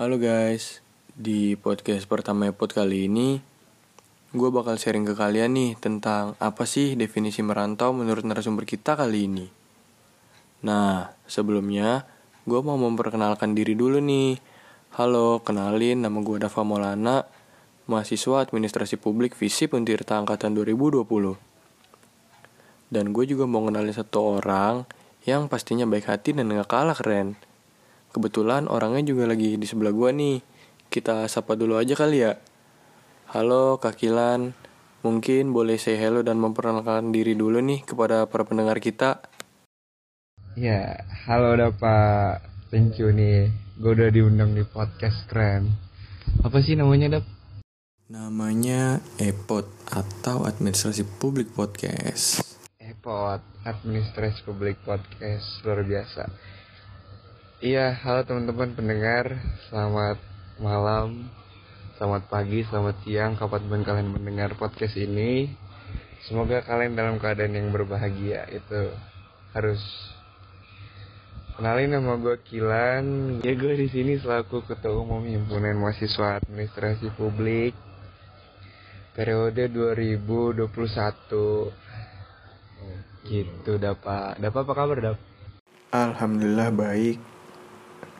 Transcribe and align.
Halo 0.00 0.16
guys, 0.16 0.80
di 1.12 1.60
podcast 1.60 2.08
pertama 2.08 2.48
Epot 2.48 2.72
kali 2.72 3.04
ini 3.04 3.36
Gue 4.32 4.48
bakal 4.48 4.80
sharing 4.80 5.04
ke 5.04 5.12
kalian 5.12 5.52
nih 5.52 5.76
tentang 5.76 6.40
apa 6.40 6.64
sih 6.64 6.96
definisi 6.96 7.44
merantau 7.44 7.92
menurut 7.92 8.24
narasumber 8.24 8.64
kita 8.64 8.96
kali 8.96 9.28
ini. 9.28 9.44
Nah, 10.64 11.12
sebelumnya 11.28 12.08
gue 12.48 12.60
mau 12.64 12.80
memperkenalkan 12.80 13.52
diri 13.52 13.76
dulu 13.76 14.00
nih. 14.00 14.40
Halo, 14.96 15.44
kenalin 15.44 16.00
nama 16.00 16.16
gue 16.16 16.40
Dava 16.40 16.64
Maulana 16.64 17.28
Mahasiswa 17.84 18.48
Administrasi 18.48 18.96
Publik 18.96 19.36
FISIP 19.36 19.76
Untirta 19.76 20.16
Angkatan 20.16 20.56
2020 20.56 21.04
Dan 22.88 23.12
gue 23.12 23.24
juga 23.28 23.44
mau 23.44 23.68
kenalin 23.68 23.92
satu 23.92 24.40
orang 24.40 24.88
yang 25.28 25.44
pastinya 25.52 25.84
baik 25.84 26.08
hati 26.08 26.32
dan 26.32 26.48
gak 26.48 26.72
kalah 26.72 26.96
keren 26.96 27.49
Kebetulan 28.10 28.66
orangnya 28.66 29.14
juga 29.14 29.30
lagi 29.30 29.54
di 29.54 29.66
sebelah 29.66 29.94
gua 29.94 30.10
nih. 30.10 30.42
Kita 30.90 31.30
sapa 31.30 31.54
dulu 31.54 31.78
aja 31.78 31.94
kali 31.94 32.26
ya. 32.26 32.34
Halo 33.30 33.78
Kak 33.78 33.94
Kilan, 34.02 34.50
mungkin 35.06 35.54
boleh 35.54 35.78
say 35.78 35.94
hello 35.94 36.26
dan 36.26 36.42
memperkenalkan 36.42 37.14
diri 37.14 37.38
dulu 37.38 37.62
nih 37.62 37.86
kepada 37.86 38.26
para 38.26 38.42
pendengar 38.42 38.82
kita. 38.82 39.22
Ya, 40.58 41.06
halo 41.30 41.54
udah 41.54 41.70
Pak. 41.70 42.50
Thank 42.74 42.98
you 42.98 43.14
nih. 43.14 43.54
Gue 43.78 43.94
udah 43.94 44.10
diundang 44.10 44.58
di 44.58 44.66
podcast 44.66 45.30
keren. 45.30 45.70
Apa 46.42 46.58
sih 46.58 46.74
namanya, 46.74 47.18
Dap? 47.18 47.24
Namanya 48.10 48.98
EPOT 49.22 49.70
atau 49.86 50.42
Administrasi 50.42 51.06
Publik 51.22 51.54
Podcast. 51.54 52.42
Epot, 52.82 53.38
Administrasi 53.62 54.42
Publik 54.42 54.82
Podcast. 54.82 55.62
Luar 55.62 55.86
biasa. 55.86 56.26
Iya, 57.60 57.92
halo 57.92 58.24
teman-teman 58.24 58.72
pendengar. 58.72 59.36
Selamat 59.68 60.16
malam, 60.56 61.28
selamat 62.00 62.32
pagi, 62.32 62.64
selamat 62.64 63.04
siang, 63.04 63.36
kapan 63.36 63.84
kalian 63.84 64.16
mendengar 64.16 64.56
podcast 64.56 64.96
ini. 64.96 65.52
Semoga 66.24 66.64
kalian 66.64 66.96
dalam 66.96 67.20
keadaan 67.20 67.52
yang 67.52 67.68
berbahagia. 67.68 68.48
Itu 68.48 68.96
harus 69.52 69.76
kenalin 71.60 72.00
nama 72.00 72.16
gue 72.16 72.40
Kilan. 72.48 73.04
Ya 73.44 73.52
gue 73.52 73.76
di 73.76 73.92
sini 73.92 74.16
selaku 74.16 74.64
ketua 74.64 74.96
umum 74.96 75.20
himpunan 75.20 75.76
mahasiswa 75.84 76.40
administrasi 76.40 77.12
publik 77.12 77.76
periode 79.12 79.68
2021. 79.68 80.64
Gitu, 83.28 83.72
dapat. 83.76 84.40
Dapat 84.40 84.60
apa 84.64 84.72
kabar, 84.72 84.96
Dap? 84.96 85.20
Alhamdulillah 85.92 86.72
baik. 86.72 87.29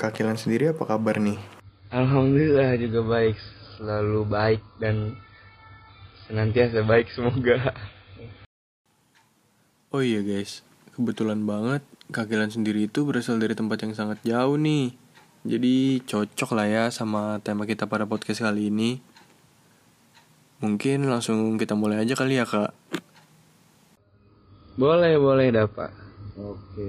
Kak 0.00 0.16
Kilan 0.16 0.40
sendiri 0.40 0.72
apa 0.72 0.88
kabar 0.88 1.20
nih? 1.20 1.36
Alhamdulillah 1.92 2.72
juga 2.80 3.04
baik, 3.04 3.36
selalu 3.76 4.24
baik 4.24 4.62
dan 4.80 5.12
senantiasa 6.24 6.80
baik 6.88 7.12
semoga. 7.12 7.76
Oh 9.92 10.00
iya 10.00 10.24
guys, 10.24 10.64
kebetulan 10.96 11.44
banget 11.44 11.84
Kak 12.08 12.32
Kilan 12.32 12.48
sendiri 12.48 12.88
itu 12.88 13.04
berasal 13.04 13.36
dari 13.36 13.52
tempat 13.52 13.84
yang 13.84 13.92
sangat 13.92 14.16
jauh 14.24 14.56
nih. 14.56 14.96
Jadi 15.44 16.00
cocok 16.08 16.56
lah 16.56 16.64
ya 16.64 16.84
sama 16.88 17.36
tema 17.44 17.68
kita 17.68 17.84
pada 17.84 18.08
podcast 18.08 18.40
kali 18.40 18.72
ini. 18.72 19.04
Mungkin 20.64 21.12
langsung 21.12 21.60
kita 21.60 21.76
mulai 21.76 22.00
aja 22.00 22.16
kali 22.16 22.40
ya 22.40 22.48
kak. 22.48 22.72
Boleh, 24.80 25.20
boleh 25.20 25.52
dapat. 25.52 25.92
Oke. 26.40 26.88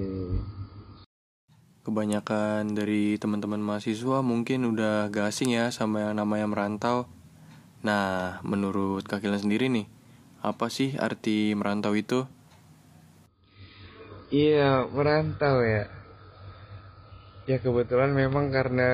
Kebanyakan 1.82 2.78
dari 2.78 3.18
teman-teman 3.18 3.58
mahasiswa 3.58 4.22
mungkin 4.22 4.70
udah 4.70 5.10
gak 5.10 5.34
asing 5.34 5.50
ya 5.50 5.66
sama 5.74 6.06
yang 6.06 6.14
namanya 6.14 6.46
merantau. 6.46 7.10
Nah, 7.82 8.38
menurut 8.46 9.02
Kak 9.02 9.18
Kilan 9.18 9.42
sendiri 9.42 9.66
nih, 9.66 9.90
apa 10.46 10.70
sih 10.70 10.94
arti 10.94 11.50
merantau 11.58 11.98
itu? 11.98 12.22
Iya, 14.30 14.86
merantau 14.94 15.58
ya. 15.66 15.90
Ya 17.50 17.58
kebetulan 17.58 18.14
memang 18.14 18.54
karena 18.54 18.90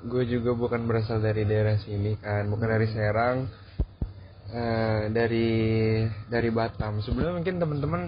gue 0.00 0.24
juga 0.24 0.56
bukan 0.56 0.88
berasal 0.88 1.20
dari 1.20 1.44
daerah 1.44 1.76
sini 1.76 2.16
kan, 2.16 2.48
bukan 2.48 2.72
dari 2.72 2.88
Serang, 2.88 3.52
eh, 4.48 5.12
dari 5.12 5.48
dari 6.32 6.48
Batam. 6.48 7.04
Sebelumnya 7.04 7.36
mungkin 7.36 7.60
teman-teman 7.60 8.02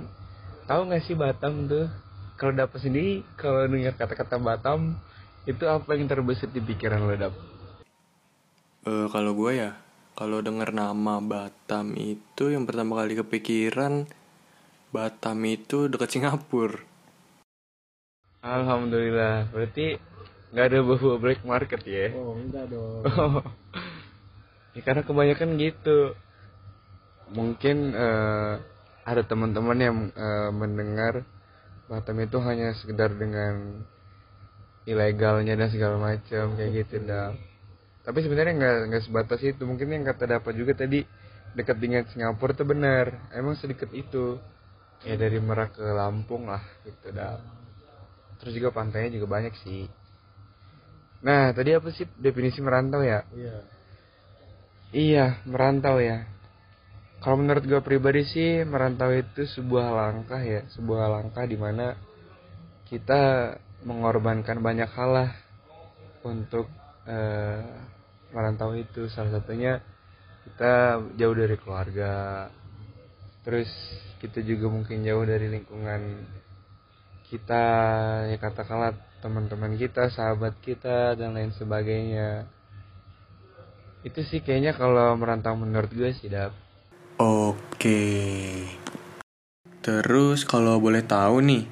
tahu 0.65 0.89
nggak 0.89 1.05
sih 1.05 1.13
Batam 1.13 1.69
tuh? 1.69 2.08
Kalau 2.39 2.55
dapat 2.55 2.79
sendiri, 2.79 3.27
kalau 3.35 3.67
dengar 3.67 3.99
kata-kata 3.99 4.39
Batam, 4.39 4.95
itu 5.43 5.67
apa 5.67 5.99
yang 5.99 6.07
terbesit 6.07 6.55
di 6.55 6.63
pikiran 6.63 7.03
lo 7.03 7.19
dap? 7.19 7.35
Eh, 8.87 9.07
kalau 9.11 9.35
gue 9.35 9.59
ya, 9.59 9.75
kalau 10.15 10.39
dengar 10.39 10.71
nama 10.71 11.19
Batam 11.19 11.99
itu 11.99 12.55
yang 12.55 12.63
pertama 12.63 13.03
kali 13.03 13.19
kepikiran 13.19 14.07
Batam 14.95 15.39
itu 15.51 15.91
dekat 15.91 16.15
Singapura. 16.15 16.79
Alhamdulillah, 18.39 19.51
berarti 19.51 19.99
nggak 20.55 20.67
ada 20.71 20.79
bau 20.87 21.19
black 21.19 21.43
market 21.43 21.83
ya? 21.83 22.15
Oh 22.15 22.39
enggak 22.39 22.71
dong. 22.71 23.03
ya 24.79 24.81
karena 24.87 25.03
kebanyakan 25.03 25.59
gitu. 25.59 26.15
Mungkin 27.35 27.99
eh, 27.99 28.53
ada 29.03 29.23
teman-teman 29.27 29.79
yang 29.83 29.97
eh, 30.15 30.51
mendengar 30.55 31.27
Batam 31.89 32.17
itu 32.21 32.37
hanya 32.45 32.77
sekedar 32.77 33.11
dengan 33.17 33.83
ilegalnya 34.89 35.57
dan 35.57 35.69
segala 35.73 35.97
macam 36.01 36.57
kayak 36.57 36.71
gitu 36.85 36.97
dah. 37.05 37.33
Tapi 38.05 38.19
sebenarnya 38.25 38.55
nggak 38.57 38.77
nggak 38.93 39.05
sebatas 39.09 39.41
itu. 39.45 39.63
Mungkin 39.65 39.93
yang 39.93 40.05
kata 40.09 40.25
dapat 40.39 40.53
juga 40.57 40.73
tadi 40.77 41.05
dekat 41.57 41.77
dengan 41.81 42.05
Singapura 42.09 42.53
itu 42.57 42.65
benar. 42.65 43.07
Emang 43.33 43.57
sedikit 43.57 43.89
itu. 43.93 44.37
Ya 45.07 45.15
dari 45.15 45.39
Merak 45.39 45.79
ke 45.79 45.85
Lampung 45.85 46.51
lah 46.51 46.63
gitu 46.83 47.15
dah. 47.15 47.39
Terus 48.43 48.53
juga 48.59 48.71
pantainya 48.75 49.17
juga 49.21 49.29
banyak 49.31 49.55
sih. 49.63 49.87
Nah, 51.23 51.51
tadi 51.51 51.75
apa 51.75 51.91
sih 51.91 52.07
definisi 52.19 52.63
merantau 52.63 53.03
ya? 53.03 53.27
Iya. 53.35 53.57
Iya, 54.95 55.25
merantau 55.45 56.01
ya. 56.01 56.25
Kalau 57.19 57.35
menurut 57.35 57.67
gue 57.67 57.81
pribadi 57.83 58.23
sih 58.23 58.63
merantau 58.63 59.11
itu 59.11 59.43
sebuah 59.43 59.91
langkah 59.91 60.39
ya, 60.39 60.63
sebuah 60.71 61.11
langkah 61.11 61.43
di 61.51 61.59
mana 61.59 61.99
kita 62.87 63.55
mengorbankan 63.83 64.63
banyak 64.63 64.87
hal 64.95 65.11
lah 65.11 65.31
untuk 66.23 66.71
eh, 67.11 67.67
merantau 68.31 68.71
itu. 68.79 69.11
Salah 69.11 69.35
satunya 69.43 69.83
kita 70.47 71.03
jauh 71.19 71.35
dari 71.35 71.59
keluarga, 71.59 72.47
terus 73.43 73.69
kita 74.23 74.39
juga 74.47 74.71
mungkin 74.71 75.03
jauh 75.03 75.27
dari 75.27 75.51
lingkungan 75.51 76.23
kita, 77.29 77.65
ya 78.31 78.37
katakanlah 78.39 78.95
teman-teman 79.19 79.75
kita, 79.75 80.07
sahabat 80.15 80.55
kita 80.63 81.19
dan 81.19 81.35
lain 81.35 81.51
sebagainya. 81.51 82.47
Itu 84.07 84.23
sih 84.23 84.39
kayaknya 84.39 84.79
kalau 84.79 85.19
merantau 85.19 85.59
menurut 85.59 85.91
gue 85.91 86.15
sih 86.15 86.31
dap. 86.31 86.68
Oke. 87.19 87.99
Terus 89.83 90.47
kalau 90.47 90.79
boleh 90.79 91.03
tahu 91.03 91.43
nih, 91.43 91.67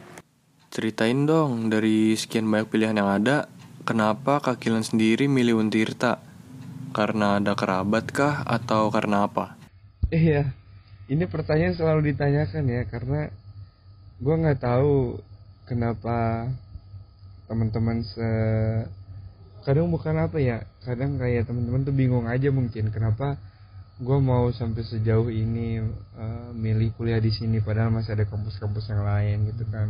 ceritain 0.74 1.22
dong 1.22 1.70
dari 1.70 2.18
sekian 2.18 2.50
banyak 2.50 2.66
pilihan 2.66 2.98
yang 2.98 3.06
ada, 3.06 3.46
kenapa 3.86 4.42
Kak 4.42 4.58
Kilan 4.58 4.82
sendiri 4.82 5.30
milih 5.30 5.62
Untirta? 5.62 6.18
Karena 6.90 7.38
ada 7.38 7.54
kerabat 7.54 8.10
kah 8.10 8.42
atau 8.42 8.90
karena 8.90 9.30
apa? 9.30 9.54
Iya, 10.10 10.50
ini 11.06 11.30
pertanyaan 11.30 11.78
selalu 11.78 12.10
ditanyakan 12.10 12.66
ya 12.66 12.82
karena 12.90 13.30
gue 14.18 14.34
nggak 14.34 14.58
tahu 14.58 15.22
kenapa 15.70 16.50
teman-teman 17.46 18.02
se 18.02 18.30
kadang 19.62 19.94
bukan 19.94 20.26
apa 20.26 20.42
ya 20.42 20.66
kadang 20.82 21.22
kayak 21.22 21.46
teman-teman 21.46 21.86
tuh 21.86 21.94
bingung 21.94 22.26
aja 22.26 22.50
mungkin 22.50 22.90
kenapa 22.90 23.38
gue 23.96 24.18
mau 24.20 24.52
sampai 24.52 24.84
sejauh 24.84 25.32
ini 25.32 25.80
eh, 26.20 26.50
milih 26.52 26.92
kuliah 27.00 27.16
di 27.16 27.32
sini 27.32 27.64
padahal 27.64 27.88
masih 27.88 28.12
ada 28.12 28.28
kampus-kampus 28.28 28.92
yang 28.92 29.02
lain 29.02 29.48
gitu 29.48 29.64
kan. 29.72 29.88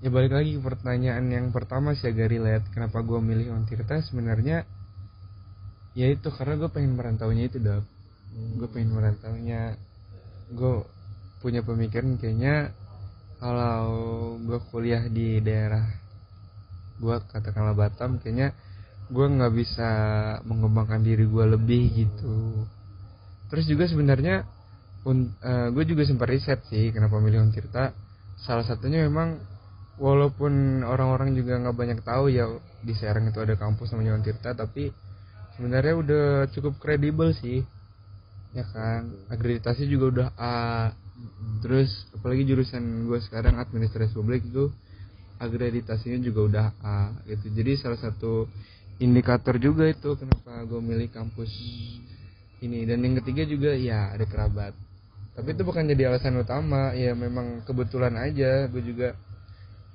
Ya 0.00 0.08
balik 0.08 0.32
lagi 0.32 0.56
pertanyaan 0.56 1.28
yang 1.28 1.50
pertama 1.50 1.92
sih 1.98 2.08
agak 2.08 2.30
relate. 2.30 2.66
Kenapa 2.70 3.02
gue 3.02 3.18
milih 3.18 3.52
Ontirta 3.52 3.98
sebenarnya 4.06 4.64
ya 5.98 6.06
itu 6.06 6.30
karena 6.30 6.54
gue 6.56 6.70
pengen 6.70 6.94
merantaunya 6.94 7.50
itu 7.50 7.58
dap. 7.58 7.82
Gue 8.56 8.68
pengen 8.70 8.94
merantaunya. 8.94 9.74
Gue 10.54 10.86
punya 11.42 11.66
pemikiran 11.66 12.16
kayaknya 12.22 12.70
kalau 13.42 14.36
gue 14.36 14.60
kuliah 14.70 15.08
di 15.08 15.40
daerah 15.40 15.88
gue 17.00 17.16
katakanlah 17.32 17.72
Batam 17.72 18.20
kayaknya 18.20 18.52
gue 19.10 19.26
nggak 19.26 19.52
bisa 19.58 19.90
mengembangkan 20.46 21.02
diri 21.02 21.26
gue 21.26 21.44
lebih 21.50 21.82
gitu. 22.06 22.64
Terus 23.50 23.66
juga 23.66 23.90
sebenarnya 23.90 24.46
un, 25.02 25.34
gue 25.74 25.84
juga 25.84 26.06
sempat 26.06 26.30
riset 26.30 26.62
sih 26.70 26.94
kenapa 26.94 27.18
milih 27.18 27.42
Untirta. 27.42 27.90
Salah 28.40 28.64
satunya 28.64 29.04
memang 29.04 29.36
walaupun 30.00 30.80
orang-orang 30.86 31.36
juga 31.36 31.60
nggak 31.60 31.76
banyak 31.76 32.00
tahu 32.00 32.32
ya 32.32 32.48
di 32.80 32.96
Serang 32.96 33.28
itu 33.28 33.36
ada 33.36 33.52
kampus 33.60 33.92
namanya 33.92 34.24
Tirta 34.24 34.56
tapi 34.56 34.88
sebenarnya 35.58 35.94
udah 35.98 36.26
cukup 36.54 36.80
kredibel 36.80 37.34
sih. 37.36 37.60
Ya 38.56 38.64
kan? 38.66 39.10
Akreditasi 39.28 39.86
juga 39.90 40.04
udah 40.08 40.28
A. 40.38 40.56
Terus 41.60 41.90
apalagi 42.16 42.48
jurusan 42.48 43.10
gue 43.10 43.18
sekarang 43.20 43.60
administrasi 43.60 44.16
publik 44.16 44.46
itu 44.48 44.72
akreditasinya 45.36 46.18
juga 46.24 46.40
udah 46.48 46.66
A 46.80 46.96
gitu. 47.28 47.52
Jadi 47.52 47.76
salah 47.76 48.00
satu 48.00 48.48
indikator 49.00 49.56
juga 49.56 49.88
itu 49.88 50.12
kenapa 50.14 50.60
gue 50.68 50.78
milih 50.78 51.08
kampus 51.08 51.50
ini. 52.60 52.84
Dan 52.84 53.00
yang 53.02 53.16
ketiga 53.24 53.42
juga 53.48 53.72
ya 53.72 54.12
ada 54.12 54.28
kerabat. 54.28 54.76
Tapi 55.34 55.56
itu 55.56 55.62
bukan 55.64 55.88
jadi 55.88 56.12
alasan 56.12 56.36
utama 56.36 56.92
ya 56.92 57.16
memang 57.16 57.64
kebetulan 57.64 58.14
aja. 58.20 58.68
Gue 58.68 58.84
juga 58.84 59.16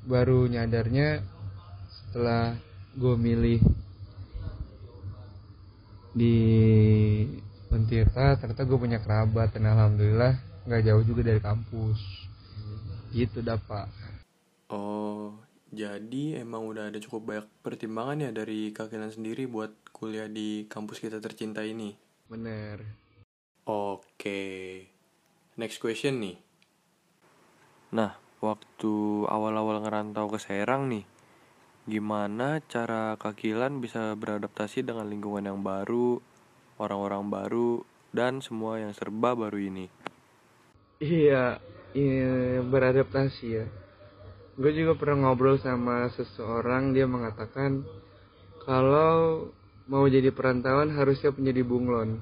baru 0.10 0.50
nyadarnya 0.50 1.22
setelah 1.94 2.58
gue 2.98 3.16
milih 3.16 3.62
di 6.16 6.38
Untirta 7.70 8.40
ternyata 8.40 8.64
gue 8.64 8.78
punya 8.80 9.04
kerabat 9.04 9.52
dan 9.52 9.68
alhamdulillah 9.70 10.40
nggak 10.66 10.82
jauh 10.82 11.04
juga 11.06 11.22
dari 11.30 11.42
kampus. 11.44 12.02
Gitu 13.14 13.46
dapat 13.46 13.88
Oh, 14.66 15.45
jadi 15.74 16.46
emang 16.46 16.70
udah 16.70 16.94
ada 16.94 17.02
cukup 17.02 17.22
banyak 17.26 17.48
pertimbangan 17.66 18.30
ya 18.30 18.32
dari 18.32 18.70
kakinan 18.70 19.10
sendiri 19.10 19.50
buat 19.50 19.74
kuliah 19.90 20.30
di 20.30 20.70
kampus 20.70 21.02
kita 21.02 21.18
tercinta 21.18 21.66
ini. 21.66 21.98
bener 22.30 22.82
Oke, 23.66 24.86
next 25.58 25.82
question 25.82 26.22
nih. 26.22 26.38
Nah, 27.98 28.14
waktu 28.38 29.26
awal-awal 29.26 29.82
ngerantau 29.82 30.30
ke 30.30 30.38
Serang 30.38 30.86
nih, 30.86 31.02
gimana 31.90 32.62
cara 32.70 33.18
kakilan 33.18 33.82
bisa 33.82 34.14
beradaptasi 34.14 34.86
dengan 34.86 35.10
lingkungan 35.10 35.50
yang 35.50 35.66
baru, 35.66 36.22
orang-orang 36.78 37.26
baru, 37.34 37.82
dan 38.14 38.46
semua 38.46 38.78
yang 38.78 38.94
serba 38.94 39.34
baru 39.34 39.58
ini? 39.58 39.90
iya, 41.02 41.58
iya 41.98 42.62
beradaptasi 42.62 43.46
ya 43.50 43.66
gue 44.56 44.72
juga 44.72 44.96
pernah 44.96 45.30
ngobrol 45.30 45.60
sama 45.60 46.08
seseorang 46.16 46.96
dia 46.96 47.04
mengatakan 47.06 47.84
kalau 48.64 49.50
mau 49.86 50.08
jadi 50.08 50.32
perantauan 50.32 50.96
harusnya 50.96 51.30
punya 51.36 51.52
di 51.52 51.62
bunglon 51.62 52.18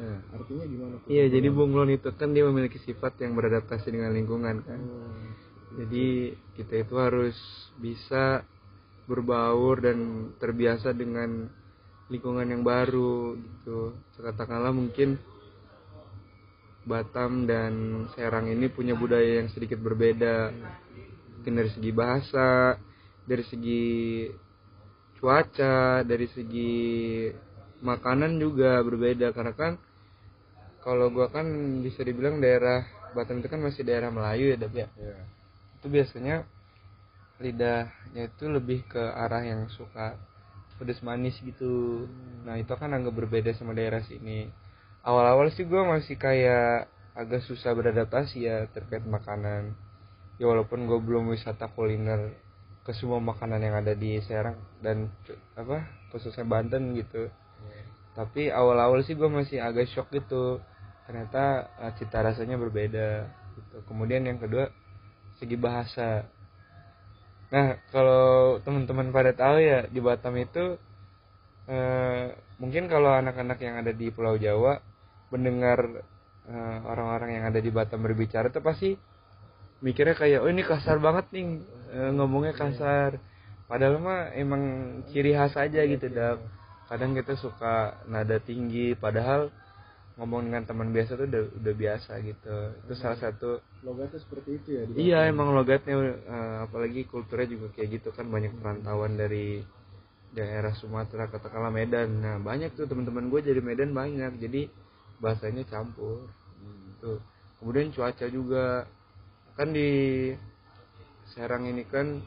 Nah, 0.00 0.16
artinya 0.32 0.64
gimana 0.64 0.94
tuh? 1.02 1.08
Iya, 1.12 1.24
jadi 1.28 1.48
bunglon 1.52 1.92
itu 1.92 2.08
kan 2.16 2.32
dia 2.32 2.46
memiliki 2.48 2.80
sifat 2.80 3.20
yang 3.20 3.36
beradaptasi 3.36 3.92
dengan 3.92 4.16
lingkungan 4.16 4.62
kan. 4.64 4.80
Hmm. 4.80 5.28
Jadi 5.76 6.34
kita 6.56 6.88
itu 6.88 6.94
harus 6.96 7.36
bisa 7.76 8.42
berbaur 9.04 9.82
dan 9.84 10.30
terbiasa 10.40 10.96
dengan 10.96 11.50
lingkungan 12.08 12.48
yang 12.48 12.64
baru 12.64 13.36
gitu. 13.38 13.94
Katakanlah 14.18 14.74
mungkin 14.74 15.20
Batam 16.80 17.44
dan 17.44 18.06
Serang 18.16 18.48
ini 18.48 18.72
punya 18.72 18.96
budaya 18.96 19.44
yang 19.44 19.52
sedikit 19.52 19.78
berbeda. 19.78 20.50
Mungkin 21.40 21.56
dari 21.56 21.72
segi 21.72 21.88
bahasa, 21.96 22.76
dari 23.24 23.40
segi 23.48 23.84
cuaca, 25.16 26.04
dari 26.04 26.28
segi 26.28 26.76
makanan 27.80 28.36
juga 28.36 28.76
berbeda. 28.84 29.32
Karena 29.32 29.56
kan 29.56 29.80
kalau 30.84 31.08
gua 31.08 31.32
kan 31.32 31.48
bisa 31.80 32.04
dibilang 32.04 32.44
daerah 32.44 32.84
Batam 33.16 33.40
itu 33.40 33.48
kan 33.48 33.64
masih 33.64 33.88
daerah 33.88 34.12
Melayu 34.12 34.52
ya 34.52 34.56
Dap 34.60 34.74
ya? 34.76 34.86
Iya. 35.00 35.16
itu 35.80 35.86
biasanya 35.88 36.44
lidahnya 37.40 38.28
itu 38.28 38.44
lebih 38.52 38.84
ke 38.84 39.00
arah 39.00 39.40
yang 39.40 39.64
suka 39.72 40.20
pedas 40.76 41.00
manis 41.00 41.40
gitu. 41.40 42.04
Nah 42.44 42.60
itu 42.60 42.68
kan 42.76 42.92
agak 42.92 43.16
berbeda 43.16 43.56
sama 43.56 43.72
daerah 43.72 44.04
sini. 44.04 44.52
Awal-awal 45.08 45.48
sih 45.56 45.64
gua 45.64 45.88
masih 45.88 46.20
kayak 46.20 46.84
agak 47.16 47.40
susah 47.48 47.72
beradaptasi 47.72 48.44
ya 48.44 48.68
terkait 48.76 49.08
makanan 49.08 49.72
ya 50.40 50.48
walaupun 50.48 50.88
gue 50.88 50.96
belum 51.04 51.28
wisata 51.36 51.68
kuliner 51.76 52.32
ke 52.80 52.96
semua 52.96 53.20
makanan 53.20 53.60
yang 53.60 53.76
ada 53.76 53.92
di 53.92 54.16
Serang 54.24 54.56
dan 54.80 55.12
apa 55.52 55.84
khususnya 56.08 56.48
Banten 56.48 56.96
gitu. 56.96 57.28
Tapi 58.16 58.48
awal-awal 58.48 59.04
sih 59.04 59.12
gue 59.14 59.28
masih 59.28 59.60
agak 59.60 59.92
shock 59.92 60.08
gitu. 60.16 60.58
Ternyata 61.04 61.68
eh, 61.84 61.92
cita 62.00 62.24
rasanya 62.24 62.56
berbeda 62.56 63.28
gitu. 63.60 63.76
Kemudian 63.84 64.24
yang 64.24 64.40
kedua 64.40 64.72
segi 65.36 65.60
bahasa. 65.60 66.24
Nah 67.52 67.76
kalau 67.92 68.58
teman-teman 68.64 69.12
pada 69.12 69.36
tahu 69.36 69.60
ya 69.60 69.84
di 69.92 70.00
Batam 70.00 70.40
itu 70.40 70.80
eh, 71.68 72.32
mungkin 72.56 72.88
kalau 72.88 73.12
anak-anak 73.12 73.60
yang 73.60 73.76
ada 73.76 73.92
di 73.92 74.08
Pulau 74.08 74.40
Jawa 74.40 74.80
mendengar 75.28 76.00
eh, 76.48 76.78
orang-orang 76.88 77.36
yang 77.36 77.44
ada 77.52 77.60
di 77.60 77.68
Batam 77.68 78.00
berbicara 78.00 78.48
itu 78.48 78.64
pasti 78.64 78.90
mikirnya 79.80 80.16
kayak 80.16 80.40
oh 80.44 80.50
ini 80.50 80.62
kasar 80.64 81.00
banget 81.00 81.26
nih 81.32 81.44
eh, 81.92 82.10
ngomongnya 82.14 82.54
kasar. 82.56 83.20
Padahal 83.70 84.02
mah 84.02 84.34
emang 84.34 84.62
ciri 85.14 85.32
khas 85.36 85.54
aja 85.54 85.80
gitu 85.86 86.10
dak 86.10 86.42
kadang 86.90 87.14
kita 87.14 87.38
suka 87.38 88.02
nada 88.10 88.42
tinggi 88.42 88.98
padahal 88.98 89.46
ngomong 90.18 90.50
dengan 90.50 90.66
teman 90.66 90.90
biasa 90.90 91.14
tuh 91.14 91.26
udah 91.30 91.42
udah 91.62 91.74
biasa 91.78 92.12
gitu. 92.26 92.56
Itu 92.86 92.94
salah 92.98 93.18
satu 93.18 93.62
Logatnya 93.80 94.20
seperti 94.20 94.50
itu 94.60 94.68
ya 94.76 94.82
iya 94.98 95.18
emang 95.30 95.56
logatnya 95.56 95.96
eh, 95.96 96.56
apalagi 96.68 97.08
kulturnya 97.08 97.48
juga 97.48 97.72
kayak 97.72 97.88
gitu 98.00 98.08
kan 98.12 98.28
banyak 98.28 98.52
perantauan 98.58 99.16
dari 99.16 99.64
daerah 100.34 100.74
Sumatera 100.76 101.30
katakanlah 101.30 101.72
Medan. 101.72 102.20
Nah 102.20 102.36
banyak 102.42 102.74
tuh 102.74 102.84
teman-teman 102.90 103.30
gue 103.32 103.40
jadi 103.40 103.60
Medan 103.62 103.94
banyak 103.96 104.36
jadi 104.42 104.68
bahasanya 105.20 105.64
campur 105.68 106.28
tuh 107.00 107.18
kemudian 107.60 107.92
cuaca 107.92 108.26
juga 108.28 108.84
kan 109.60 109.76
di 109.76 109.90
Serang 111.28 111.68
ini 111.68 111.84
kan 111.84 112.24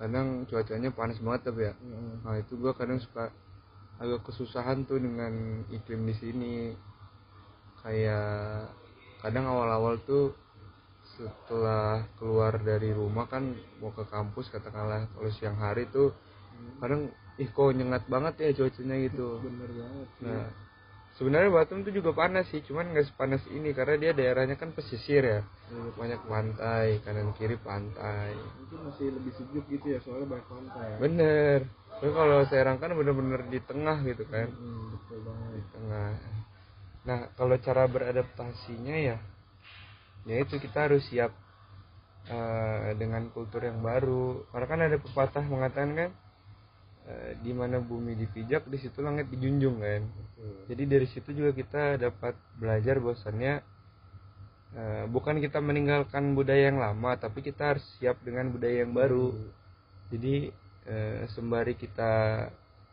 kadang 0.00 0.48
cuacanya 0.48 0.88
panas 0.88 1.20
banget 1.20 1.52
tapi 1.52 1.68
ya 1.68 1.76
Heeh. 1.76 2.24
nah 2.24 2.34
itu 2.40 2.56
gua 2.56 2.72
kadang 2.72 2.96
suka 2.96 3.28
agak 4.00 4.24
kesusahan 4.24 4.88
tuh 4.88 4.96
dengan 4.96 5.60
iklim 5.68 6.08
di 6.08 6.14
sini 6.16 6.54
kayak 7.84 8.72
kadang 9.20 9.44
awal-awal 9.44 10.00
tuh 10.08 10.32
setelah 11.04 12.08
keluar 12.16 12.56
dari 12.64 12.96
rumah 12.96 13.28
kan 13.28 13.52
mau 13.76 13.92
ke 13.92 14.08
kampus 14.08 14.48
katakanlah 14.48 15.04
kalau 15.12 15.28
siang 15.36 15.60
hari 15.60 15.84
tuh 15.92 16.16
kadang 16.80 17.12
ih 17.36 17.48
kok 17.52 17.76
nyengat 17.76 18.08
banget 18.08 18.34
ya 18.40 18.48
cuacanya 18.56 18.96
gitu 19.04 19.44
bener 19.44 19.68
banget. 19.68 20.08
Nah, 20.24 20.48
sebenarnya 21.20 21.52
Batam 21.52 21.84
tuh 21.84 21.92
juga 21.92 22.16
panas 22.16 22.48
sih, 22.48 22.64
cuman 22.64 22.96
nggak 22.96 23.12
sepanas 23.12 23.44
ini 23.52 23.76
karena 23.76 23.94
dia 24.00 24.12
daerahnya 24.16 24.56
kan 24.56 24.72
pesisir 24.72 25.20
ya. 25.20 25.40
Iya, 25.44 25.92
Banyak 26.00 26.20
pantai, 26.24 26.86
kanan 27.04 27.36
kiri 27.36 27.60
pantai. 27.60 28.32
mungkin 28.32 28.78
masih 28.88 29.06
lebih 29.12 29.32
sejuk 29.36 29.64
gitu 29.68 29.86
ya 29.92 29.98
soalnya 30.00 30.26
banyak 30.40 30.46
pantai 30.48 30.86
Bener. 30.96 31.58
Tapi 32.00 32.10
kalau 32.16 32.38
Serang 32.48 32.80
kan 32.80 32.96
bener-bener 32.96 33.44
di 33.52 33.60
tengah 33.60 34.00
gitu 34.08 34.24
kan, 34.32 34.48
Hmm, 34.48 34.96
betul 34.96 35.18
banget 35.28 35.50
di 35.52 35.62
tengah. 35.76 36.10
Nah, 37.04 37.20
kalau 37.36 37.56
cara 37.60 37.84
beradaptasinya 37.84 38.96
ya, 38.96 39.16
ya 40.24 40.36
itu 40.40 40.56
kita 40.56 40.88
harus 40.88 41.04
siap 41.12 41.32
eh, 42.32 42.90
dengan 42.96 43.28
kultur 43.36 43.60
yang 43.60 43.84
baru. 43.84 44.48
Karena 44.48 44.66
kan 44.66 44.80
ada 44.80 44.96
pepatah 44.96 45.44
mengatakan 45.44 45.92
kan, 45.92 46.10
di 47.42 47.50
mana 47.50 47.82
bumi 47.82 48.14
dipijak, 48.14 48.70
di 48.70 48.78
situ 48.78 49.02
langit 49.02 49.26
dijunjung 49.32 49.82
kan. 49.82 50.02
Betul. 50.06 50.54
Jadi 50.70 50.82
dari 50.86 51.06
situ 51.10 51.30
juga 51.34 51.50
kita 51.50 51.82
dapat 51.98 52.38
belajar 52.54 53.02
bahwasannya 53.02 53.54
eh, 54.78 55.04
bukan 55.10 55.42
kita 55.42 55.58
meninggalkan 55.58 56.32
budaya 56.38 56.70
yang 56.70 56.78
lama, 56.78 57.18
tapi 57.18 57.42
kita 57.42 57.74
harus 57.74 57.84
siap 57.98 58.20
dengan 58.22 58.54
budaya 58.54 58.86
yang 58.86 58.94
baru. 58.94 59.34
Jadi 60.14 60.54
eh, 60.86 61.26
sembari 61.34 61.74
kita 61.74 62.46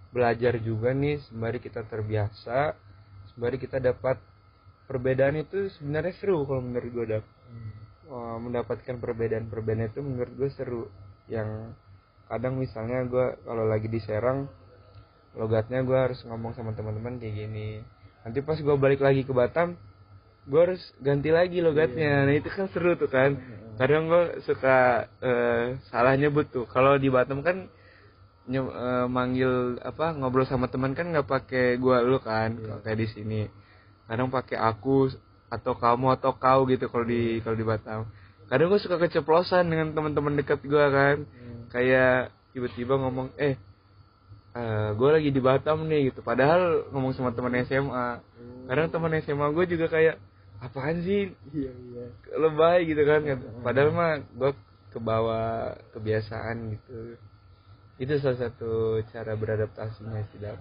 belajar 0.09 0.57
juga 0.57 0.95
nih, 0.95 1.21
sembari 1.29 1.61
kita 1.61 1.85
terbiasa, 1.85 2.73
sembari 3.35 3.61
kita 3.61 3.77
dapat 3.77 4.17
perbedaan 4.89 5.37
itu 5.37 5.67
sebenarnya 5.77 6.15
seru 6.17 6.47
kalau 6.47 6.63
menurut 6.63 6.89
gue 6.89 7.05
Dap. 7.05 7.25
Hmm. 7.51 8.39
Mendapatkan 8.39 9.03
perbedaan-perbedaan 9.03 9.91
itu 9.91 9.99
menurut 9.99 10.33
gue 10.33 10.49
seru. 10.55 10.83
Yang 11.27 11.75
kadang 12.27 12.59
misalnya 12.59 13.03
gue 13.07 13.25
kalau 13.47 13.65
lagi 13.67 13.87
di 13.87 13.99
Serang 14.03 14.47
logatnya 15.37 15.85
gue 15.85 15.97
harus 15.97 16.19
ngomong 16.25 16.57
sama 16.57 16.73
teman-teman 16.73 17.21
kayak 17.21 17.35
gini. 17.47 17.79
Nanti 18.25 18.39
pas 18.43 18.57
gue 18.59 18.75
balik 18.75 18.99
lagi 18.99 19.23
ke 19.23 19.31
Batam 19.31 19.77
gue 20.47 20.59
harus 20.63 20.83
ganti 21.03 21.29
lagi 21.29 21.59
logatnya. 21.59 22.23
Nah 22.23 22.33
itu 22.35 22.47
kan 22.47 22.71
seru 22.71 22.95
tuh 22.95 23.11
kan. 23.11 23.35
Kadang 23.77 24.09
gue 24.09 24.41
suka 24.47 25.05
eh, 25.21 25.77
salah 25.91 26.15
nyebut 26.17 26.49
tuh. 26.49 26.65
Kalau 26.67 26.97
di 26.97 27.07
Batam 27.11 27.43
kan 27.45 27.67
nye- 28.47 28.73
eh, 28.73 29.05
manggil 29.11 29.77
apa 29.83 30.15
ngobrol 30.15 30.47
sama 30.47 30.71
teman 30.71 30.95
kan 30.95 31.11
nggak 31.11 31.27
pakai 31.27 31.75
gua 31.77 32.01
lu 32.01 32.17
kan. 32.23 32.55
Kalau 32.57 32.79
kayak 32.81 32.99
di 32.99 33.07
sini. 33.11 33.41
Kadang 34.07 34.31
pakai 34.31 34.55
aku 34.55 35.11
atau 35.47 35.79
kamu 35.79 36.11
atau 36.19 36.35
kau 36.35 36.67
gitu 36.67 36.91
kalau 36.91 37.05
di 37.07 37.39
kalau 37.39 37.55
di 37.55 37.63
Batam 37.67 37.99
kadang 38.47 38.71
gue 38.71 38.79
suka 38.79 38.97
keceplosan 38.99 39.67
dengan 39.67 39.91
teman-teman 39.91 40.39
dekat 40.39 40.63
gue 40.63 40.85
kan. 40.91 41.17
Hmm. 41.23 41.67
kayak 41.67 42.31
tiba-tiba 42.55 42.95
ngomong 42.95 43.35
eh 43.35 43.59
gue 44.97 45.09
lagi 45.13 45.29
di 45.29 45.41
Batam 45.43 45.85
nih 45.85 46.09
gitu. 46.11 46.25
Padahal 46.25 46.89
ngomong 46.89 47.13
sama 47.13 47.35
teman 47.35 47.53
SMA 47.67 48.23
kadang 48.67 48.89
teman 48.89 49.13
SMA 49.21 49.47
gue 49.53 49.65
juga 49.69 49.85
kayak 49.87 50.15
apaan 50.57 50.97
sih? 51.05 51.29
Iya 51.53 51.71
iya. 51.71 52.05
lebay 52.35 52.89
gitu 52.89 53.03
kan. 53.05 53.21
Padahal 53.61 53.89
mah 53.93 54.17
gue 54.23 54.51
kebawa 54.89 55.75
kebiasaan 55.93 56.73
gitu. 56.73 56.97
Itu 57.97 58.13
salah 58.21 58.49
satu 58.49 59.01
cara 59.09 59.33
beradaptasinya 59.37 60.21
sih 60.33 60.39
Dap. 60.41 60.57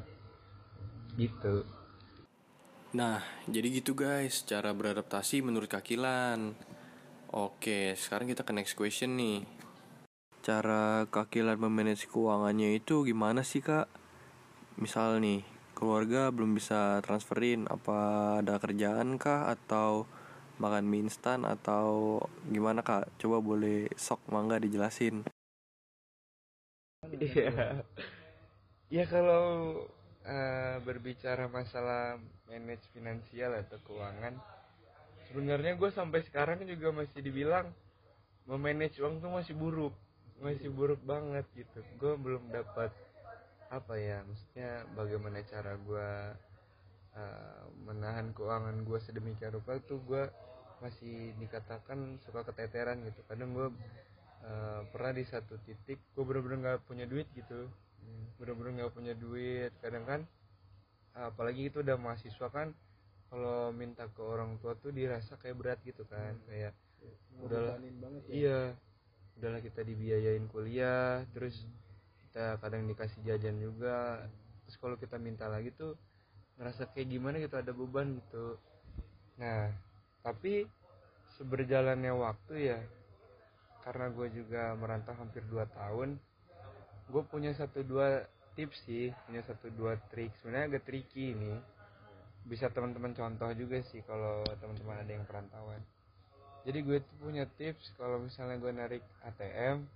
gitu. 1.16 1.64
Nah, 2.96 3.24
jadi 3.48 3.80
gitu 3.80 3.92
guys, 3.96 4.44
cara 4.44 4.72
beradaptasi 4.72 5.44
menurut 5.44 5.68
Kakilan. 5.68 6.56
Oke, 7.36 7.92
sekarang 8.00 8.32
kita 8.32 8.48
ke 8.48 8.56
next 8.56 8.72
question 8.72 9.20
nih. 9.20 9.44
Cara 10.40 11.04
Kakilan 11.04 11.60
memanage 11.60 12.08
keuangannya 12.08 12.80
itu 12.80 13.04
gimana 13.04 13.44
sih 13.44 13.60
kak? 13.60 13.92
Misal 14.80 15.20
nih, 15.20 15.44
keluarga 15.76 16.32
belum 16.32 16.56
bisa 16.56 17.04
transferin, 17.04 17.68
apa 17.68 18.40
ada 18.40 18.56
kerjaan 18.56 19.20
kah? 19.20 19.52
Atau 19.52 20.08
makan 20.56 20.88
mie 20.88 21.04
instan 21.04 21.44
atau 21.44 22.24
gimana 22.48 22.80
kak? 22.80 23.04
Coba 23.20 23.44
boleh 23.44 23.92
sok 24.00 24.24
mangga 24.32 24.56
dijelasin. 24.56 25.28
Iya. 27.04 27.84
Ya 28.88 29.04
kalau 29.04 29.76
eh, 30.24 30.80
berbicara 30.80 31.52
masalah 31.52 32.16
manage 32.48 32.88
finansial 32.96 33.52
atau 33.60 33.76
keuangan, 33.84 34.40
sebenarnya 35.30 35.74
gue 35.74 35.90
sampai 35.90 36.22
sekarang 36.26 36.62
juga 36.64 36.94
masih 36.94 37.20
dibilang 37.20 37.68
memanage 38.46 39.02
uang 39.02 39.18
tuh 39.18 39.30
masih 39.30 39.54
buruk, 39.58 39.94
masih 40.38 40.70
buruk 40.70 41.02
banget 41.02 41.44
gitu. 41.58 41.82
Gue 41.98 42.14
belum 42.14 42.50
dapat 42.54 42.94
apa 43.66 43.94
ya, 43.98 44.22
maksudnya 44.22 44.86
bagaimana 44.94 45.42
cara 45.42 45.74
gue 45.74 46.08
eh, 47.18 47.62
menahan 47.82 48.30
keuangan 48.30 48.86
gue 48.86 48.98
sedemikian 49.02 49.50
rupa 49.58 49.82
tuh 49.82 49.98
gue 50.06 50.30
masih 50.78 51.34
dikatakan 51.42 52.22
suka 52.22 52.46
keteteran 52.46 53.02
gitu. 53.02 53.20
Kadang 53.26 53.50
gue 53.50 53.68
eh, 54.46 54.80
pernah 54.94 55.12
di 55.12 55.24
satu 55.26 55.58
titik 55.66 55.98
gue 56.14 56.22
bener-bener 56.22 56.58
nggak 56.62 56.78
punya 56.86 57.04
duit 57.10 57.26
gitu. 57.34 57.66
Bener-bener 58.38 58.82
nggak 58.82 58.94
punya 58.94 59.18
duit. 59.18 59.74
Kadang 59.82 60.06
kan 60.06 60.20
apalagi 61.16 61.72
itu 61.72 61.80
udah 61.80 61.96
mahasiswa 61.96 62.46
kan 62.52 62.76
kalau 63.36 63.68
minta 63.68 64.08
ke 64.08 64.24
orang 64.24 64.56
tua 64.64 64.72
tuh 64.80 64.96
dirasa 64.96 65.36
kayak 65.36 65.60
berat 65.60 65.78
gitu 65.84 66.08
kan 66.08 66.32
kayak 66.48 66.72
udahlah 67.44 67.76
Ngebebanin 67.76 67.96
banget 68.00 68.22
ya. 68.24 68.32
iya 68.32 68.60
udahlah 69.36 69.60
kita 69.60 69.80
dibiayain 69.84 70.48
kuliah 70.48 71.20
terus 71.36 71.68
kita 72.24 72.56
kadang 72.64 72.88
dikasih 72.88 73.20
jajan 73.28 73.60
juga. 73.60 74.24
Terus 74.64 74.76
kalau 74.80 74.96
kita 74.96 75.20
minta 75.20 75.52
lagi 75.52 75.68
tuh 75.76 76.00
ngerasa 76.56 76.88
kayak 76.96 77.12
gimana 77.12 77.36
gitu 77.36 77.60
ada 77.60 77.76
beban 77.76 78.16
gitu. 78.24 78.56
Nah 79.36 79.68
tapi 80.24 80.64
seberjalannya 81.36 82.16
waktu 82.16 82.72
ya 82.72 82.80
karena 83.84 84.08
gue 84.16 84.32
juga 84.32 84.72
merantau 84.80 85.12
hampir 85.12 85.44
2 85.44 85.60
tahun 85.76 86.16
gue 87.12 87.22
punya 87.28 87.52
satu 87.52 87.84
dua 87.84 88.24
tips 88.56 88.88
sih 88.88 89.12
punya 89.28 89.44
satu 89.44 89.68
dua 89.76 90.00
trik. 90.08 90.32
Sebenarnya 90.40 90.72
agak 90.72 90.88
tricky 90.88 91.36
ini 91.36 91.76
bisa 92.46 92.70
teman-teman 92.70 93.12
contoh 93.12 93.50
juga 93.54 93.82
sih 93.90 94.00
kalau 94.06 94.42
teman-teman 94.62 95.02
ada 95.02 95.12
yang 95.12 95.26
perantauan. 95.26 95.82
Jadi 96.66 96.78
gue 96.82 96.98
tuh 96.98 97.16
punya 97.22 97.44
tips 97.46 97.94
kalau 97.94 98.18
misalnya 98.22 98.58
gue 98.58 98.72
narik 98.74 99.02
ATM 99.22 99.86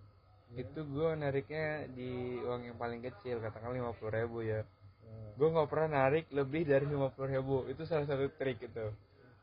itu 0.59 0.83
gue 0.83 1.09
nariknya 1.15 1.87
di 1.95 2.43
uang 2.43 2.67
yang 2.67 2.79
paling 2.79 3.03
kecil 3.07 3.39
katakan 3.39 3.71
lima 3.71 3.95
puluh 3.95 4.13
ribu 4.15 4.43
ya. 4.43 4.63
Gue 5.39 5.49
nggak 5.51 5.71
pernah 5.71 6.07
narik 6.07 6.31
lebih 6.35 6.67
dari 6.67 6.87
lima 6.87 7.11
puluh 7.15 7.39
ribu. 7.39 7.57
Itu 7.71 7.87
salah 7.87 8.07
satu 8.07 8.27
trik 8.35 8.63
itu 8.63 8.91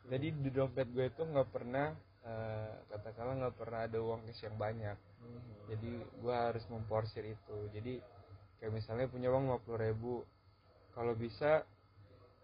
jadi 0.07 0.31
di 0.31 0.49
dompet 0.51 0.87
gue 0.95 1.11
itu 1.11 1.21
nggak 1.27 1.49
pernah 1.51 1.91
eh, 2.23 2.73
katakanlah 2.91 3.35
nggak 3.43 3.55
pernah 3.59 3.79
ada 3.83 3.99
uang 3.99 4.23
cash 4.27 4.47
yang 4.47 4.55
banyak. 4.55 4.97
Jadi 5.67 5.91
gue 6.23 6.35
harus 6.35 6.63
memporsir 6.71 7.27
itu. 7.27 7.57
Jadi 7.75 7.99
kayak 8.63 8.71
misalnya 8.71 9.11
punya 9.11 9.27
uang 9.27 9.51
50 9.67 9.83
ribu 9.83 10.23
kalau 10.95 11.13
bisa 11.13 11.67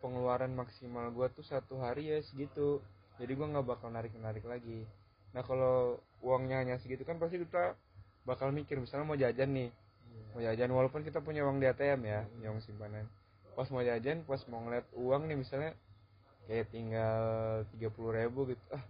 pengeluaran 0.03 0.51
maksimal 0.51 1.07
gue 1.15 1.27
tuh 1.31 1.47
satu 1.47 1.79
hari 1.79 2.11
ya 2.11 2.19
segitu. 2.19 2.83
Jadi 3.15 3.31
gue 3.31 3.47
nggak 3.47 3.63
bakal 3.63 3.87
narik 3.87 4.11
narik 4.19 4.43
lagi. 4.43 4.83
Nah 5.31 5.47
kalau 5.47 6.03
uangnya 6.19 6.59
hanya 6.59 6.75
segitu 6.83 7.07
kan 7.07 7.15
pasti 7.15 7.39
kita 7.39 7.79
bakal 8.27 8.51
mikir 8.51 8.75
misalnya 8.83 9.07
mau 9.07 9.15
jajan 9.15 9.55
nih. 9.55 9.71
Mau 10.35 10.43
jajan 10.43 10.69
walaupun 10.75 11.07
kita 11.07 11.23
punya 11.23 11.47
uang 11.47 11.63
di 11.63 11.71
ATM 11.71 12.03
ya 12.03 12.27
punya 12.27 12.47
uang 12.51 12.61
simpanan. 12.67 13.07
Pas 13.55 13.71
mau 13.71 13.79
jajan 13.79 14.27
pas 14.27 14.43
mau 14.51 14.59
ngeliat 14.67 14.85
uang 14.91 15.31
nih 15.31 15.37
misalnya 15.39 15.71
kayak 16.51 16.67
tinggal 16.75 17.23
30 17.71 18.19
ribu 18.19 18.51
gitu. 18.51 18.63
Ah 18.75 18.83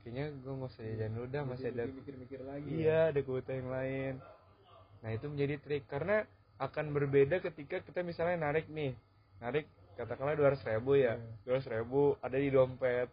kayaknya 0.00 0.32
gue 0.32 0.52
nggak 0.52 0.72
usah 0.72 0.84
jajan 0.84 1.10
dulu 1.12 1.26
dah 1.28 1.42
masih 1.44 1.66
ada 1.72 1.84
mikir-mikir 1.88 2.40
lagi. 2.44 2.68
Iya, 2.72 3.00
ada 3.12 3.20
kuota 3.20 3.52
yang 3.52 3.68
lain. 3.68 4.14
Nah, 5.00 5.10
itu 5.12 5.26
menjadi 5.28 5.54
trik. 5.60 5.84
Karena 5.88 6.24
akan 6.60 6.92
berbeda 6.92 7.40
ketika 7.40 7.80
kita 7.84 8.00
misalnya 8.04 8.48
narik 8.48 8.68
nih. 8.72 8.96
Narik 9.40 9.68
katakanlah 10.00 10.34
200 10.34 10.64
ribu 10.64 10.96
ya. 10.96 11.20
200 11.44 11.68
ribu 11.76 12.16
ada 12.18 12.36
di 12.36 12.48
dompet. 12.48 13.08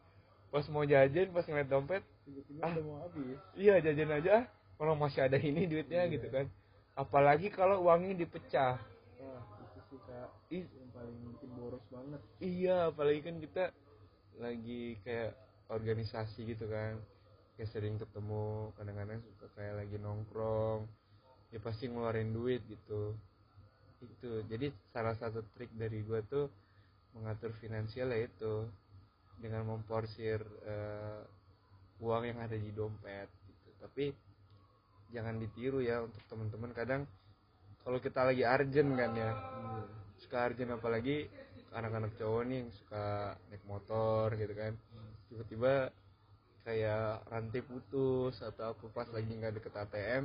Pas 0.48 0.64
mau 0.72 0.88
jajan, 0.88 1.28
pas 1.30 1.44
ngeliat 1.44 1.68
dompet, 1.68 2.04
Tiba-tiba 2.24 2.64
Ah. 2.64 2.72
udah 2.72 2.84
mau 2.88 2.98
habis. 3.04 3.38
iya 3.54 3.76
jajan 3.84 4.12
aja 4.16 4.32
ah. 4.32 4.46
Kalau 4.78 4.94
masih 4.96 5.22
ada 5.26 5.36
ini 5.36 5.68
duitnya 5.68 6.08
gitu 6.08 6.28
kan. 6.30 6.48
Apalagi 6.94 7.52
kalau 7.52 7.84
uangnya 7.84 8.16
dipecah. 8.16 8.80
Wah, 9.20 9.42
itu 9.60 9.80
sih 9.92 10.00
kak 10.06 10.30
Ih, 10.50 10.64
yang 10.64 10.90
paling 10.96 11.18
bikin 11.34 11.50
boros 11.54 11.84
banget. 11.92 12.22
Iya, 12.40 12.90
apalagi 12.90 13.22
kan 13.22 13.36
kita 13.38 13.64
lagi 14.38 14.96
kayak 15.04 15.36
organisasi 15.68 16.48
gitu 16.48 16.70
kan. 16.70 17.02
Kayak 17.58 17.70
sering 17.74 17.98
ketemu, 17.98 18.70
kadang-kadang 18.78 19.20
suka 19.26 19.46
kayak 19.58 19.82
lagi 19.84 19.98
nongkrong. 19.98 20.86
Ya 21.50 21.60
pasti 21.60 21.90
ngeluarin 21.90 22.32
duit 22.32 22.62
gitu. 22.66 23.18
Itu. 23.98 24.46
Jadi 24.46 24.70
salah 24.94 25.18
satu 25.18 25.42
trik 25.58 25.74
dari 25.74 26.06
gua 26.06 26.22
tuh 26.22 26.48
mengatur 27.18 27.52
finansial 27.62 28.10
ya 28.16 28.20
itu 28.30 28.54
dengan 29.44 29.64
memporsir 29.72 30.40
eh, 30.66 31.22
uang 32.06 32.24
yang 32.30 32.40
ada 32.46 32.58
di 32.58 32.72
dompet 32.74 33.30
gitu. 33.50 33.70
Tapi 33.84 34.06
jangan 35.14 35.36
ditiru 35.40 35.80
ya 35.84 36.04
untuk 36.04 36.22
teman-teman 36.32 36.72
kadang 36.76 37.02
kalau 37.84 38.00
kita 38.04 38.22
lagi 38.28 38.44
urgent 38.46 38.92
kan 39.00 39.12
ya 39.16 39.32
suka 40.22 40.38
urgent 40.52 40.72
apalagi 40.76 41.28
anak-anak 41.74 42.12
cowok 42.20 42.42
nih 42.50 42.58
yang 42.64 42.72
suka 42.74 43.06
naik 43.50 43.64
motor 43.70 44.28
gitu 44.36 44.54
kan 44.58 44.74
tiba-tiba 45.30 45.74
kayak 46.68 47.24
rantai 47.32 47.62
putus 47.64 48.36
atau 48.44 48.76
apa 48.76 48.86
pas 48.92 49.10
lagi 49.16 49.32
nggak 49.32 49.56
deket 49.62 49.74
ATM 49.76 50.24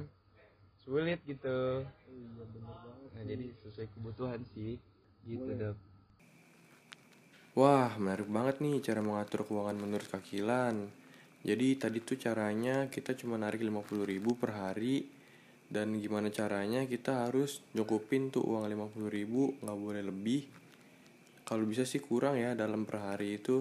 sulit 0.83 1.19
gitu 1.27 1.87
Iya 2.11 2.45
bener 2.55 2.77
banget. 2.83 3.11
nah 3.15 3.25
jadi 3.25 3.47
sesuai 3.63 3.89
kebutuhan 3.95 4.41
sih 4.55 4.73
gitu 5.27 5.51
Boleh. 5.55 5.75
Wah, 7.53 7.93
menarik 8.01 8.33
banget 8.33 8.65
nih 8.65 8.81
cara 8.81 9.05
mengatur 9.05 9.45
keuangan 9.45 9.77
menurut 9.77 10.09
Kakilan. 10.09 10.89
Jadi 11.45 11.77
tadi 11.77 12.01
tuh 12.01 12.17
caranya 12.17 12.89
kita 12.89 13.13
cuma 13.13 13.37
narik 13.37 13.61
50.000 13.61 14.09
ribu 14.09 14.41
per 14.41 14.57
hari 14.57 15.05
dan 15.69 15.93
gimana 16.01 16.33
caranya 16.33 16.89
kita 16.89 17.29
harus 17.29 17.61
nyukupin 17.77 18.33
tuh 18.33 18.41
uang 18.41 18.73
50.000 18.97 19.05
ribu 19.05 19.53
nggak 19.61 19.79
boleh 19.85 20.01
lebih. 20.01 20.49
Kalau 21.45 21.69
bisa 21.69 21.85
sih 21.85 22.01
kurang 22.01 22.41
ya 22.41 22.57
dalam 22.57 22.89
per 22.89 23.05
hari 23.05 23.37
itu. 23.37 23.61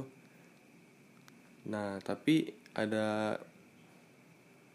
Nah, 1.68 2.00
tapi 2.00 2.48
ada 2.72 3.36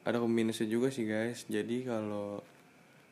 ada 0.05 0.19
kombinasi 0.21 0.69
juga 0.69 0.93
sih 0.93 1.09
guys. 1.09 1.49
Jadi 1.49 1.89
kalau 1.89 2.45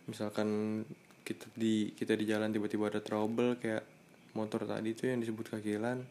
misalkan 0.05 0.85
kita 1.25 1.49
di 1.57 1.97
kita 1.97 2.13
di 2.13 2.29
jalan 2.29 2.53
tiba-tiba 2.53 2.93
ada 2.93 3.01
trouble 3.01 3.57
kayak 3.57 3.94
motor 4.35 4.67
tadi 4.67 4.93
tuh 4.99 5.15
yang 5.15 5.23
disebut 5.23 5.47
kakilan 5.59 6.03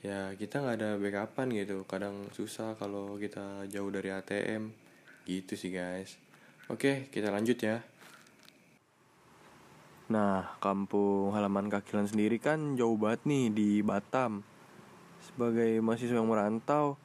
ya 0.00 0.32
kita 0.38 0.64
nggak 0.64 0.76
ada 0.80 0.90
backupan 0.96 1.52
gitu. 1.52 1.84
Kadang 1.84 2.30
susah 2.32 2.78
kalau 2.78 3.20
kita 3.20 3.68
jauh 3.68 3.90
dari 3.92 4.14
ATM 4.14 4.72
gitu 5.28 5.58
sih 5.58 5.74
guys. 5.74 6.16
Oke 6.70 7.10
kita 7.12 7.28
lanjut 7.28 7.58
ya. 7.60 7.82
Nah 10.10 10.56
kampung 10.62 11.34
halaman 11.34 11.68
kakilan 11.68 12.08
sendiri 12.08 12.40
kan 12.40 12.78
jauh 12.78 12.96
banget 12.96 13.26
nih 13.26 13.44
di 13.52 13.68
Batam. 13.82 14.46
Sebagai 15.20 15.82
mahasiswa 15.84 16.16
yang 16.16 16.30
merantau 16.30 16.96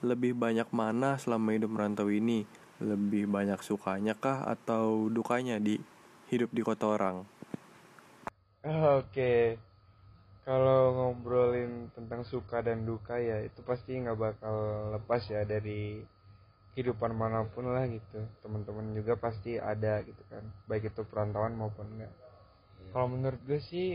lebih 0.00 0.38
banyak 0.38 0.68
mana 0.70 1.18
selama 1.18 1.56
hidup 1.56 1.72
merantau 1.72 2.08
ini? 2.12 2.46
Lebih 2.80 3.28
banyak 3.28 3.60
sukanya 3.60 4.16
kah 4.16 4.48
atau 4.48 5.12
dukanya 5.12 5.60
di 5.60 5.76
hidup 6.32 6.48
di 6.54 6.62
kota 6.64 6.88
orang 6.88 7.39
Oke, 8.64 9.56
kalau 10.48 10.82
ngobrolin 10.96 11.72
tentang 11.96 12.22
suka 12.32 12.58
dan 12.66 12.78
duka 12.88 13.16
ya 13.30 13.36
itu 13.48 13.60
pasti 13.70 13.90
nggak 14.02 14.18
bakal 14.26 14.56
lepas 14.96 15.22
ya 15.34 15.42
dari 15.52 15.82
kehidupan 16.72 17.12
mana 17.22 17.40
pun 17.54 17.64
lah 17.74 17.84
gitu. 17.96 18.20
Teman-teman 18.42 18.86
juga 18.98 19.14
pasti 19.26 19.52
ada 19.72 19.94
gitu 20.08 20.22
kan 20.32 20.44
baik 20.70 20.84
itu 20.92 21.02
perantauan 21.10 21.54
maupun 21.60 21.86
enggak. 21.94 22.12
Kalau 22.92 23.08
menurut 23.14 23.40
gue 23.48 23.60
sih 23.70 23.88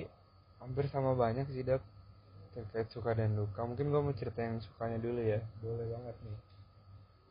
hampir 0.64 0.86
sama 0.94 1.12
banyak 1.24 1.48
sih 1.56 1.64
dap 1.70 1.84
terkait 2.56 2.88
suka 2.96 3.12
dan 3.20 3.32
duka. 3.40 3.62
Mungkin 3.70 3.88
gue 3.94 4.02
mau 4.06 4.16
cerita 4.16 4.40
yang 4.48 4.58
sukanya 4.64 5.00
dulu 5.02 5.22
ya. 5.22 5.42
Boleh 5.64 5.88
banget 5.94 6.16
nih. 6.26 6.38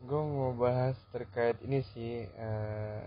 Gue 0.08 0.22
mau 0.36 0.52
bahas 0.54 0.96
terkait 1.14 1.56
ini 1.66 1.80
sih 1.94 2.12
eh, 2.46 3.02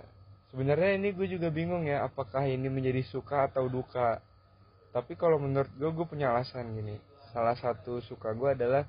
sebenarnya 0.51 0.95
ini 0.95 1.11
gue 1.11 1.27
juga 1.27 1.51
bingung 1.51 1.83
ya 1.83 2.07
apakah 2.07 2.47
ini 2.47 2.67
menjadi 2.71 3.03
suka 3.07 3.47
atau 3.51 3.67
duka. 3.67 4.19
Tapi 4.95 5.13
kalau 5.19 5.37
menurut 5.37 5.69
gue 5.75 5.89
gue 5.91 6.05
punya 6.07 6.31
alasan 6.33 6.73
gini. 6.73 6.97
Salah 7.35 7.55
satu 7.59 7.99
suka 8.01 8.31
gue 8.33 8.55
adalah 8.55 8.87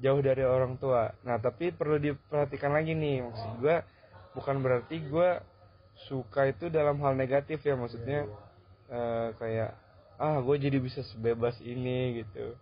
jauh 0.00 0.20
dari 0.20 0.44
orang 0.44 0.76
tua. 0.80 1.12
Nah 1.24 1.36
tapi 1.40 1.72
perlu 1.72 2.00
diperhatikan 2.00 2.72
lagi 2.72 2.96
nih 2.96 3.24
maksud 3.24 3.52
gue 3.60 3.76
bukan 4.36 4.56
berarti 4.60 5.00
gue 5.08 5.28
suka 6.08 6.52
itu 6.52 6.68
dalam 6.68 7.00
hal 7.00 7.16
negatif 7.16 7.64
ya 7.64 7.72
maksudnya 7.72 8.28
eh, 8.92 9.28
kayak 9.40 9.72
ah 10.20 10.40
gue 10.40 10.56
jadi 10.56 10.80
bisa 10.80 11.04
sebebas 11.04 11.56
ini 11.60 12.24
gitu. 12.24 12.56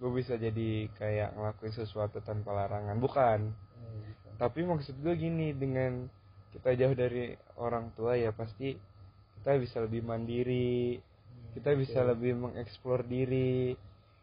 Gue 0.00 0.10
bisa 0.16 0.36
jadi 0.36 0.88
kayak 0.96 1.36
ngelakuin 1.36 1.76
sesuatu 1.76 2.24
tanpa 2.24 2.56
larangan. 2.56 2.96
Bukan. 2.96 3.40
Hmm, 3.52 4.04
tapi 4.40 4.64
maksud 4.64 4.96
gue 5.00 5.12
gini 5.12 5.52
dengan 5.52 6.08
kita 6.50 6.70
jauh 6.74 6.94
dari 6.94 7.34
orang 7.58 7.94
tua 7.94 8.18
ya 8.18 8.34
pasti 8.34 8.74
kita 9.40 9.56
bisa 9.56 9.80
lebih 9.82 10.02
mandiri 10.02 10.98
kita 11.54 11.74
bisa 11.74 12.02
lebih 12.06 12.38
mengeksplor 12.38 13.06
diri 13.06 13.74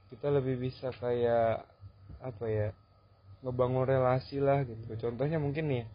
kita 0.07 0.31
lebih 0.31 0.55
bisa 0.59 0.91
kayak 0.95 1.67
apa 2.23 2.45
ya 2.47 2.69
ngebangun 3.43 3.85
relasi 3.85 4.41
lah 4.41 4.65
gitu. 4.65 4.97
Contohnya 4.97 5.37
mungkin 5.37 5.69
nih 5.69 5.85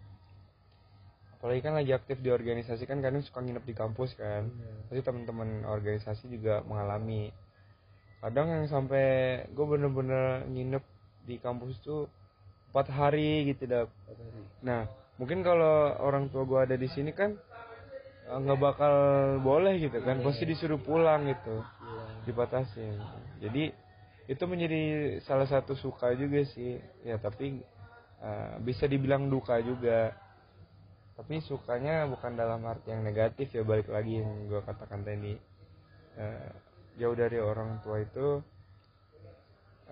apalagi 1.36 1.58
kan 1.58 1.74
lagi 1.74 1.90
aktif 1.90 2.22
di 2.22 2.30
organisasi 2.30 2.86
kan 2.86 3.02
kadang 3.02 3.18
suka 3.26 3.42
nginep 3.42 3.64
di 3.66 3.74
kampus 3.74 4.14
kan. 4.14 4.46
Iya. 4.46 4.72
pasti 4.86 5.02
teman-teman 5.02 5.66
organisasi 5.66 6.24
juga 6.30 6.62
mengalami. 6.62 7.34
Kadang 8.22 8.46
yang 8.54 8.66
sampai 8.70 9.06
gue 9.50 9.66
bener-bener 9.66 10.46
nginep 10.46 10.84
di 11.26 11.36
kampus 11.42 11.74
tuh 11.82 12.06
empat 12.70 12.86
hari 12.94 13.50
gitu 13.50 13.66
dap. 13.66 13.90
Nah, 14.62 14.86
mungkin 15.20 15.44
kalau 15.44 15.92
orang 16.00 16.28
tua 16.32 16.42
gua 16.44 16.64
ada 16.64 16.76
di 16.76 16.88
sini 16.88 17.12
kan 17.12 17.36
eh, 18.28 18.38
nggak 18.38 18.58
bakal 18.60 18.94
boleh 19.42 19.76
gitu 19.78 19.98
kan, 20.00 20.22
pasti 20.24 20.44
disuruh 20.48 20.80
pulang 20.80 21.26
gitu, 21.28 21.60
Iya. 21.60 22.04
dibatasin. 22.26 22.96
Jadi 23.42 23.64
itu 24.30 24.44
menjadi 24.46 24.82
salah 25.26 25.44
satu 25.50 25.74
suka 25.74 26.14
juga 26.14 26.40
sih, 26.46 26.78
ya 27.02 27.18
tapi 27.18 27.58
eh, 28.22 28.54
bisa 28.62 28.86
dibilang 28.86 29.26
duka 29.26 29.58
juga. 29.60 30.14
Tapi 31.12 31.44
sukanya 31.44 32.08
bukan 32.08 32.34
dalam 32.34 32.64
arti 32.64 32.88
yang 32.88 33.04
negatif 33.04 33.52
ya 33.52 33.62
balik 33.62 33.92
lagi 33.92 34.22
yang 34.24 34.48
gua 34.48 34.64
katakan 34.64 35.04
tadi. 35.04 35.36
Eh, 36.16 36.50
jauh 37.00 37.16
dari 37.16 37.36
orang 37.40 37.80
tua 37.84 38.00
itu 38.00 38.40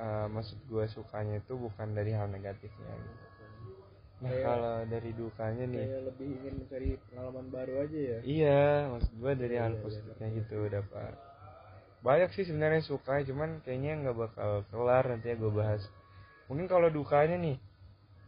eh, 0.00 0.26
maksud 0.32 0.58
gua 0.70 0.88
sukanya 0.88 1.38
itu 1.38 1.54
bukan 1.54 1.92
dari 1.92 2.14
hal 2.16 2.28
negatifnya 2.30 2.94
gitu. 2.94 3.26
Nah 4.20 4.28
Kayak- 4.28 4.44
kalau 4.44 4.76
dari 4.84 5.10
dukanya 5.16 5.64
nih, 5.64 5.86
kayak 5.88 6.02
lebih 6.12 6.28
ingin 6.36 6.54
mencari 6.60 6.88
pengalaman 7.08 7.46
baru 7.48 7.74
aja 7.88 7.98
ya 7.98 8.18
iya 8.20 8.62
maksud 8.92 9.12
gua 9.16 9.32
dari 9.32 9.54
Iya, 9.56 9.62
hal 9.64 9.72
iya, 9.72 9.80
positifnya 9.80 10.28
iya. 10.28 10.36
gitu 10.44 10.58
dapat. 10.68 11.12
Banyak 12.00 12.30
sih 12.36 12.44
sebenarnya 12.48 12.80
suka, 12.84 13.20
cuman 13.24 13.60
kayaknya 13.64 13.92
nggak 14.04 14.16
bakal 14.16 14.50
kelar 14.72 15.04
nanti 15.08 15.32
ya 15.32 15.36
gue 15.36 15.52
bahas. 15.52 15.84
Mungkin 16.48 16.64
kalau 16.64 16.88
dukanya 16.88 17.36
nih, 17.36 17.56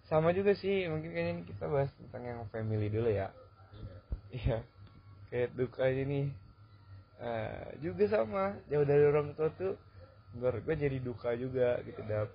sama 0.05 0.33
juga 0.37 0.53
sih. 0.53 0.85
Mungkin 0.93 1.09
kayaknya 1.09 1.33
ini 1.41 1.45
kita 1.49 1.73
bahas 1.73 1.89
tentang 1.97 2.23
yang 2.25 2.41
family 2.53 2.93
dulu 2.93 3.09
ya. 3.09 3.33
Iya, 4.29 4.61
kayak 5.33 5.57
dukanya 5.57 6.05
nih, 6.05 6.27
eh, 7.21 7.65
juga 7.81 8.05
sama. 8.13 8.61
Jauh 8.69 8.85
dari 8.85 9.05
orang 9.09 9.33
tua 9.33 9.49
tuh, 9.57 9.73
gue 10.37 10.75
jadi 10.77 11.01
duka 11.01 11.33
juga 11.33 11.81
gitu 11.89 12.01
dap. 12.05 12.29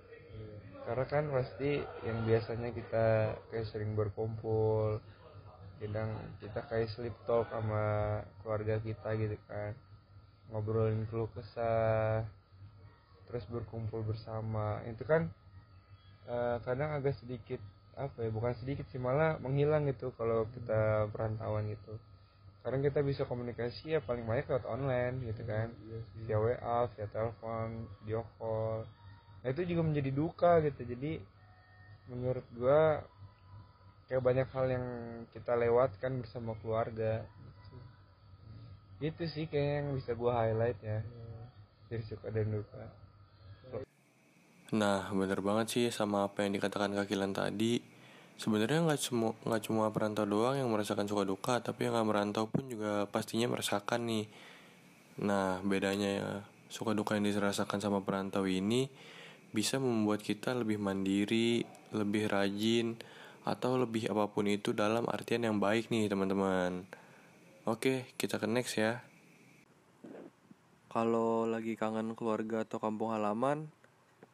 Karena 0.88 1.04
kan 1.04 1.24
pasti 1.28 1.84
yang 2.08 2.24
biasanya 2.24 2.72
kita 2.72 3.36
kayak 3.52 3.68
sering 3.68 3.92
berkumpul 3.92 5.04
kadang 5.78 6.16
kita 6.40 6.64
kayak 6.64 6.88
sleep 6.96 7.12
talk 7.28 7.44
sama 7.52 8.18
keluarga 8.40 8.80
kita 8.80 9.12
gitu 9.20 9.36
kan. 9.44 9.76
Ngobrolin 10.48 11.04
keluh 11.12 11.28
kesah 11.36 12.24
terus 13.28 13.44
berkumpul 13.52 14.00
bersama. 14.00 14.80
Itu 14.88 15.04
kan 15.04 15.28
eh, 16.24 16.56
kadang 16.64 16.96
agak 16.96 17.20
sedikit 17.20 17.60
apa 17.92 18.24
ya 18.24 18.30
bukan 18.32 18.56
sedikit 18.56 18.88
sih 18.88 19.02
malah 19.02 19.36
menghilang 19.44 19.84
gitu 19.92 20.16
kalau 20.16 20.48
kita 20.56 21.12
perantauan 21.12 21.68
gitu. 21.68 22.00
Kadang 22.64 22.80
kita 22.80 23.04
bisa 23.04 23.28
komunikasi 23.28 23.92
ya 23.92 24.00
paling 24.00 24.24
banyak 24.24 24.48
lewat 24.48 24.64
online 24.64 25.20
gitu 25.28 25.44
kan. 25.44 25.68
Iya 25.84 25.98
sih 26.00 26.20
via 26.24 26.38
WA, 26.40 26.88
via 26.96 27.06
telepon, 27.12 27.84
video 28.00 28.24
call. 28.40 28.88
Nah 29.42 29.48
itu 29.54 29.62
juga 29.64 29.82
menjadi 29.86 30.10
duka 30.10 30.58
gitu. 30.66 30.82
Jadi 30.82 31.22
menurut 32.08 32.46
gua 32.56 33.04
kayak 34.08 34.24
banyak 34.24 34.48
hal 34.50 34.66
yang 34.72 34.86
kita 35.30 35.52
lewatkan 35.54 36.18
bersama 36.24 36.56
keluarga. 36.58 37.22
Gitu, 37.22 37.76
Gitu 38.98 39.22
sih 39.30 39.44
kayak 39.46 39.70
yang 39.84 39.88
bisa 39.94 40.12
gua 40.18 40.42
highlight 40.42 40.78
ya 40.82 40.98
Iya. 41.04 41.42
dari 41.92 42.04
suka 42.04 42.28
dan 42.34 42.50
duka. 42.50 42.82
Nah, 44.68 45.08
bener 45.16 45.40
banget 45.40 45.66
sih 45.72 45.84
sama 45.88 46.28
apa 46.28 46.44
yang 46.44 46.52
dikatakan 46.52 46.92
Kak 46.92 47.08
Kilan 47.08 47.32
tadi. 47.32 47.80
Sebenarnya 48.36 48.84
nggak 48.84 49.00
cuma 49.00 49.32
nggak 49.48 49.62
cuma 49.64 49.88
perantau 49.88 50.28
doang 50.28 50.60
yang 50.60 50.68
merasakan 50.68 51.08
suka 51.08 51.24
duka, 51.24 51.54
tapi 51.64 51.88
yang 51.88 51.96
nggak 51.96 52.08
merantau 52.08 52.44
pun 52.52 52.68
juga 52.68 53.08
pastinya 53.08 53.48
merasakan 53.48 54.04
nih. 54.04 54.24
Nah, 55.24 55.64
bedanya 55.64 56.08
ya 56.08 56.28
suka 56.68 56.92
duka 56.92 57.16
yang 57.16 57.24
dirasakan 57.24 57.80
sama 57.80 58.04
perantau 58.04 58.44
ini 58.44 58.92
bisa 59.52 59.80
membuat 59.80 60.20
kita 60.20 60.52
lebih 60.52 60.76
mandiri, 60.76 61.64
lebih 61.94 62.28
rajin, 62.28 63.00
atau 63.48 63.80
lebih 63.80 64.12
apa 64.12 64.28
pun 64.28 64.44
itu 64.44 64.76
dalam 64.76 65.08
artian 65.08 65.40
yang 65.40 65.56
baik 65.56 65.88
nih 65.88 66.12
teman-teman. 66.12 66.84
Oke, 67.64 68.08
kita 68.20 68.36
ke 68.36 68.44
next 68.44 68.76
ya. 68.76 69.00
Kalau 70.88 71.44
lagi 71.48 71.76
kangen 71.76 72.16
keluarga 72.16 72.64
atau 72.64 72.80
kampung 72.80 73.12
halaman, 73.12 73.68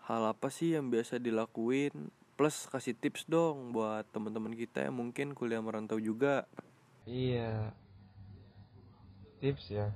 hal 0.07 0.22
apa 0.35 0.50
sih 0.50 0.74
yang 0.74 0.90
biasa 0.90 1.22
dilakuin? 1.22 2.11
Plus 2.35 2.66
kasih 2.66 2.98
tips 2.98 3.31
dong 3.31 3.70
buat 3.70 4.07
teman-teman 4.11 4.59
kita 4.59 4.87
yang 4.87 4.98
mungkin 4.98 5.38
kuliah 5.38 5.62
merantau 5.62 6.03
juga. 6.03 6.50
Iya. 7.07 7.70
Tips 9.38 9.70
ya. 9.70 9.87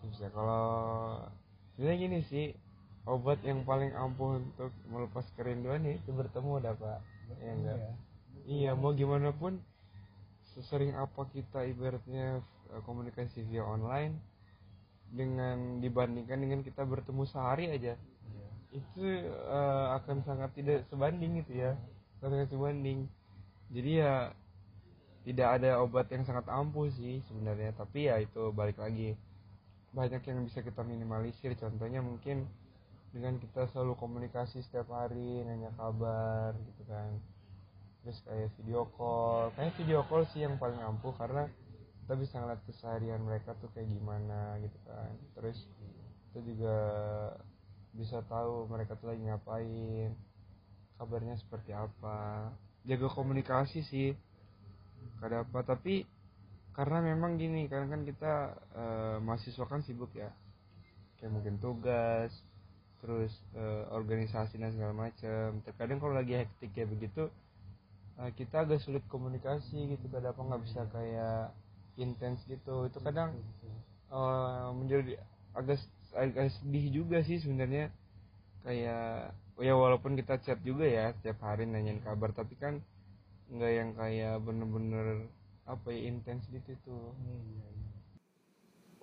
Tips 0.00 0.18
ya 0.24 0.28
kalau 0.32 1.20
sebenarnya 1.76 1.96
gini 2.00 2.18
sih 2.24 2.46
obat 3.04 3.40
yang 3.44 3.62
paling 3.68 3.92
ampuh 3.92 4.40
untuk 4.40 4.72
melepas 4.88 5.24
kerinduan 5.36 5.84
ya 5.84 5.96
itu 6.00 6.10
bertemu 6.12 6.52
dah 6.64 6.74
pak. 6.76 7.00
Iya 7.40 7.52
enggak? 7.52 7.78
Iya. 7.78 7.92
Iya, 8.44 8.70
mau 8.76 8.92
gimana 8.92 9.32
pun 9.32 9.56
sesering 10.54 10.94
apa 10.94 11.26
kita 11.32 11.64
ibaratnya 11.66 12.44
eh, 12.72 12.82
komunikasi 12.84 13.42
via 13.48 13.64
online 13.64 14.14
dengan 15.14 15.78
dibandingkan 15.78 16.38
dengan 16.38 16.60
kita 16.62 16.82
bertemu 16.86 17.22
sehari 17.26 17.70
aja 17.70 17.94
Iya. 17.94 18.48
itu 18.82 19.02
eh, 19.30 19.86
akan 19.98 20.22
sangat 20.26 20.50
tidak 20.58 20.86
sebanding 20.90 21.42
gitu 21.42 21.62
ya 21.62 21.72
sangat 22.18 22.50
sebanding 22.50 23.06
jadi 23.70 23.90
ya 24.02 24.14
tidak 25.24 25.48
ada 25.60 25.80
obat 25.80 26.06
yang 26.12 26.22
sangat 26.26 26.44
ampuh 26.52 26.90
sih 26.92 27.24
sebenarnya 27.30 27.72
tapi 27.74 28.10
ya 28.10 28.20
itu 28.20 28.52
balik 28.52 28.76
lagi 28.76 29.16
banyak 29.94 30.20
yang 30.26 30.42
bisa 30.44 30.60
kita 30.60 30.82
minimalisir 30.82 31.54
contohnya 31.56 32.02
mungkin 32.02 32.44
dengan 33.14 33.38
kita 33.38 33.70
selalu 33.70 33.94
komunikasi 33.94 34.58
setiap 34.66 34.90
hari 34.90 35.46
nanya 35.46 35.70
kabar 35.78 36.50
gitu 36.58 36.82
kan. 36.90 37.14
Terus 38.02 38.18
kayak 38.26 38.50
video 38.58 38.90
call. 38.98 39.54
Kayak 39.54 39.78
video 39.78 40.02
call 40.10 40.26
sih 40.34 40.42
yang 40.42 40.58
paling 40.58 40.82
ampuh 40.82 41.14
karena 41.14 41.46
kita 42.02 42.14
bisa 42.18 42.42
ngeliat 42.42 42.60
keseharian 42.66 43.22
mereka 43.22 43.54
tuh 43.62 43.70
kayak 43.70 43.86
gimana 43.86 44.58
gitu 44.66 44.78
kan. 44.82 45.14
Terus 45.38 45.62
kita 46.28 46.42
juga 46.42 46.76
bisa 47.94 48.18
tahu 48.26 48.66
mereka 48.66 48.98
tuh 48.98 49.14
lagi 49.14 49.22
ngapain 49.22 50.10
kabarnya 50.98 51.38
seperti 51.38 51.70
apa. 51.70 52.50
Jaga 52.82 53.06
komunikasi 53.14 53.86
sih. 53.86 54.10
Kada 55.22 55.46
apa 55.46 55.62
tapi 55.62 56.02
karena 56.74 57.14
memang 57.14 57.38
gini 57.38 57.70
karena 57.70 57.86
kan 57.94 58.02
kita 58.02 58.32
eh, 58.74 59.16
mahasiswa 59.22 59.64
kan 59.70 59.86
sibuk 59.86 60.10
ya. 60.18 60.34
Kayak 61.22 61.30
mungkin 61.30 61.62
tugas 61.62 62.34
terus 63.04 63.36
eh, 63.52 63.84
organisasi 63.92 64.56
dan 64.56 64.72
segala 64.72 64.96
macam 64.96 65.60
terkadang 65.60 66.00
kalau 66.00 66.16
lagi 66.16 66.40
hektik 66.40 66.72
kayak 66.72 66.88
begitu 66.88 67.28
eh, 68.20 68.30
kita 68.32 68.64
agak 68.64 68.80
sulit 68.80 69.04
komunikasi 69.12 69.92
gitu. 69.92 70.06
Kadang 70.08 70.32
apa 70.32 70.42
nggak 70.48 70.62
bisa 70.64 70.80
kayak 70.88 71.52
intens 72.00 72.40
gitu. 72.48 72.88
Itu 72.88 72.98
kadang 73.04 73.36
eh, 74.08 74.68
menjadi 74.72 75.20
agak 75.52 75.78
agak 76.16 76.48
sedih 76.56 76.86
juga 77.04 77.20
sih 77.28 77.36
sebenarnya. 77.44 77.92
Kayak 78.64 79.36
ya 79.60 79.74
walaupun 79.76 80.16
kita 80.16 80.40
chat 80.40 80.58
juga 80.64 80.88
ya 80.88 81.12
setiap 81.20 81.44
hari 81.44 81.68
nanyain 81.68 82.00
kabar. 82.00 82.32
Tapi 82.32 82.56
kan 82.56 82.80
nggak 83.52 83.72
yang 83.76 83.90
kayak 83.92 84.40
bener-bener 84.40 85.28
apa 85.68 85.92
ya 85.92 86.08
intens 86.08 86.44
gitu 86.48 86.72
tuh 86.88 87.12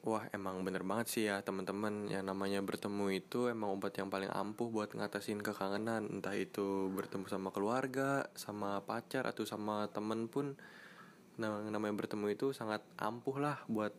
Wah 0.02 0.26
emang 0.34 0.66
bener 0.66 0.82
banget 0.82 1.08
sih 1.14 1.24
ya 1.30 1.46
teman-teman 1.46 2.10
yang 2.10 2.26
namanya 2.26 2.58
bertemu 2.66 3.22
itu 3.22 3.54
emang 3.54 3.78
obat 3.78 3.94
yang 4.02 4.10
paling 4.10 4.34
ampuh 4.34 4.74
buat 4.74 4.98
ngatasin 4.98 5.46
kekangenan 5.46 6.10
entah 6.10 6.34
itu 6.34 6.90
bertemu 6.90 7.30
sama 7.30 7.54
keluarga, 7.54 8.26
sama 8.34 8.82
pacar 8.82 9.30
atau 9.30 9.46
sama 9.46 9.86
temen 9.94 10.26
pun 10.26 10.58
nah, 11.38 11.62
namanya 11.70 11.94
bertemu 12.02 12.34
itu 12.34 12.50
sangat 12.50 12.82
ampuh 12.98 13.38
lah 13.38 13.62
buat 13.70 13.94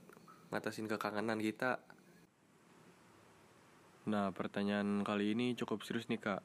ngatasin 0.51 0.91
kekangenan 0.91 1.39
kita. 1.39 1.79
Nah 4.11 4.35
pertanyaan 4.35 5.07
kali 5.07 5.39
ini 5.39 5.55
cukup 5.55 5.87
serius 5.87 6.11
nih 6.11 6.19
kak. 6.19 6.43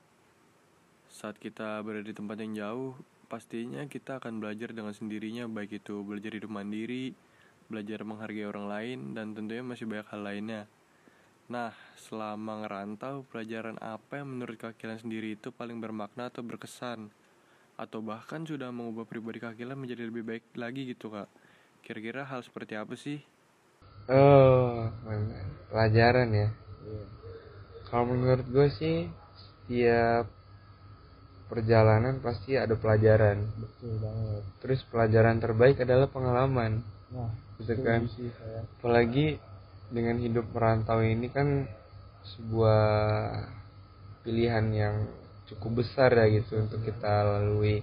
Saat 1.09 1.41
kita 1.41 1.81
berada 1.81 2.05
di 2.05 2.13
tempat 2.13 2.37
yang 2.45 2.53
jauh, 2.53 2.93
pastinya 3.25 3.81
kita 3.89 4.21
akan 4.21 4.37
belajar 4.37 4.69
dengan 4.69 4.93
sendirinya 4.93 5.49
baik 5.49 5.81
itu 5.81 6.05
belajar 6.05 6.37
hidup 6.37 6.53
mandiri, 6.53 7.17
belajar 7.71 7.99
menghargai 8.09 8.45
orang 8.51 8.67
lain, 8.73 8.99
dan 9.15 9.27
tentunya 9.37 9.63
masih 9.71 9.85
banyak 9.91 10.07
hal 10.11 10.21
lainnya. 10.27 10.61
Nah, 11.55 11.71
selama 12.05 12.53
ngerantau, 12.63 13.15
pelajaran 13.31 13.77
apa 13.95 14.13
yang 14.19 14.27
menurut 14.33 14.57
kakilan 14.65 14.99
sendiri 15.03 15.29
itu 15.37 15.49
paling 15.59 15.77
bermakna 15.83 16.23
atau 16.31 16.43
berkesan? 16.49 16.99
Atau 17.83 17.99
bahkan 18.11 18.41
sudah 18.51 18.69
mengubah 18.77 19.05
pribadi 19.11 19.39
kakilan 19.47 19.77
menjadi 19.79 20.03
lebih 20.09 20.23
baik 20.29 20.45
lagi 20.63 20.81
gitu 20.93 21.07
kak? 21.15 21.29
Kira-kira 21.85 22.21
hal 22.31 22.41
seperti 22.47 22.73
apa 22.79 22.95
sih? 22.99 23.19
oh 24.09 24.87
pelajaran 25.71 26.29
ya 26.41 26.47
Iya. 26.87 27.05
kalau 27.89 28.05
menurut 28.13 28.47
gue 28.53 28.67
sih 28.79 28.97
setiap 29.39 30.25
perjalanan 31.49 32.15
pasti 32.25 32.51
ada 32.63 32.75
pelajaran 32.75 33.37
Betul 33.57 33.93
banget. 34.03 34.43
terus 34.61 34.79
pelajaran 34.91 35.37
terbaik 35.43 35.77
adalah 35.85 36.07
pengalaman 36.11 36.83
Nah, 37.11 37.31
gitu 37.61 37.73
kan. 37.81 38.05
Saya. 38.05 38.61
apalagi 38.79 39.41
dengan 39.89 40.19
hidup 40.19 40.45
merantau 40.51 40.99
ini 41.01 41.31
kan 41.31 41.65
sebuah 42.35 42.83
pilihan 44.27 44.65
yang 44.75 44.95
cukup 45.47 45.83
besar 45.83 46.11
ya 46.11 46.27
gitu 46.27 46.59
untuk 46.59 46.83
kita 46.83 47.23
lalui. 47.23 47.81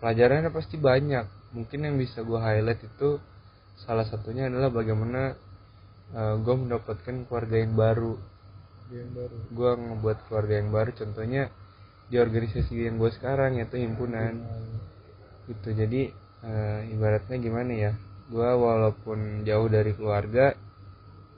Pelajarannya 0.00 0.48
pasti 0.48 0.80
banyak. 0.80 1.52
Mungkin 1.52 1.88
yang 1.88 1.96
bisa 2.00 2.24
gue 2.24 2.40
highlight 2.40 2.82
itu 2.84 3.20
salah 3.84 4.08
satunya 4.08 4.48
adalah 4.48 4.72
bagaimana 4.72 5.36
gue 6.16 6.54
mendapatkan 6.56 7.28
keluarga 7.28 7.56
yang 7.60 7.74
baru. 7.76 8.14
Yang 8.86 9.10
baru. 9.18 9.36
gue 9.50 9.70
ngebuat 9.82 10.18
keluarga 10.30 10.54
yang 10.62 10.70
baru 10.70 10.90
contohnya 10.94 11.50
di 12.06 12.22
organisasi 12.22 12.86
yang 12.86 13.02
gue 13.02 13.10
sekarang 13.12 13.60
yaitu 13.60 13.76
himpunan. 13.76 14.40
Gitu. 15.50 15.68
Jadi 15.76 16.02
eh, 16.46 16.80
ibaratnya 16.94 17.36
gimana 17.36 17.72
ya 17.74 17.92
gue 18.26 18.50
walaupun 18.58 19.46
jauh 19.46 19.68
dari 19.68 19.94
keluarga 19.94 20.54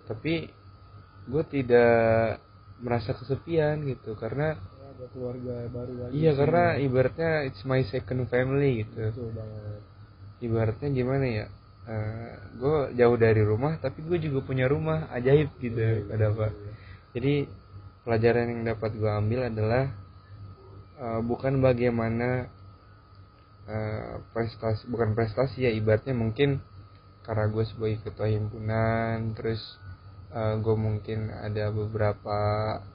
tapi 0.09 0.49
gue 1.29 1.43
tidak 1.47 2.41
merasa 2.81 3.13
kesepian 3.13 3.85
gitu 3.85 4.17
karena 4.17 4.57
Ya, 4.57 4.87
ada 4.97 5.07
keluarga 5.13 5.55
baru 5.69 5.93
lagi. 6.01 6.13
iya 6.17 6.31
sih. 6.33 6.39
karena 6.41 6.65
ibaratnya 6.81 7.33
it's 7.45 7.63
my 7.63 7.83
second 7.85 8.25
family 8.27 8.83
gitu 8.83 9.13
Betul 9.13 9.31
banget. 9.37 9.81
ibaratnya 10.41 10.89
gimana 10.91 11.27
ya 11.29 11.47
gue 12.59 12.77
jauh 12.97 13.17
dari 13.17 13.41
rumah 13.41 13.81
tapi 13.81 14.05
gue 14.05 14.19
juga 14.21 14.45
punya 14.45 14.69
rumah 14.69 15.09
ajaib 15.09 15.49
gitu 15.57 15.81
ada 16.13 16.29
apa 16.29 16.53
jadi 17.17 17.49
pelajaran 18.05 18.45
yang 18.53 18.63
dapat 18.69 18.91
gue 18.93 19.09
ambil 19.09 19.41
adalah 19.49 19.85
eh, 20.99 21.21
bukan 21.25 21.61
bagaimana 21.61 22.49
eh, 23.69 24.15
prestasi 24.33 24.85
bukan 24.89 25.13
prestasi 25.13 25.65
ya 25.65 25.71
ibaratnya 25.73 26.13
mungkin 26.13 26.61
karena 27.29 27.45
gue 27.53 27.65
sebagai 27.69 28.01
ketua 28.09 28.33
himpunan 28.33 29.37
terus 29.37 29.61
gue 30.35 30.77
mungkin 30.77 31.29
ada 31.29 31.69
beberapa 31.69 32.39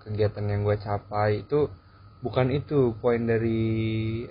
kegiatan 0.01 0.45
yang 0.45 0.65
gue 0.65 0.77
capai 0.77 1.45
itu 1.45 1.69
bukan 2.21 2.49
itu 2.49 2.95
poin 2.97 3.19
dari 3.19 3.61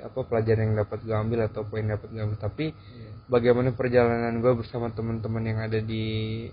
apa 0.00 0.24
pelajaran 0.24 0.72
yang 0.72 0.76
dapat 0.80 0.98
gue 1.04 1.12
ambil 1.14 1.40
atau 1.46 1.62
poin 1.62 1.84
dapat 1.84 2.08
gue 2.10 2.22
ambil 2.22 2.40
tapi 2.40 2.66
Iya. 2.72 3.10
bagaimana 3.28 3.70
perjalanan 3.76 4.40
gue 4.40 4.52
bersama 4.56 4.88
teman-teman 4.90 5.44
yang 5.44 5.58
ada 5.60 5.76
di 5.78 6.48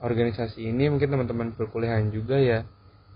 organisasi 0.00 0.64
ini 0.64 0.88
mungkin 0.88 1.12
teman-teman 1.12 1.52
perkuliahan 1.52 2.08
juga 2.08 2.40
ya 2.40 2.64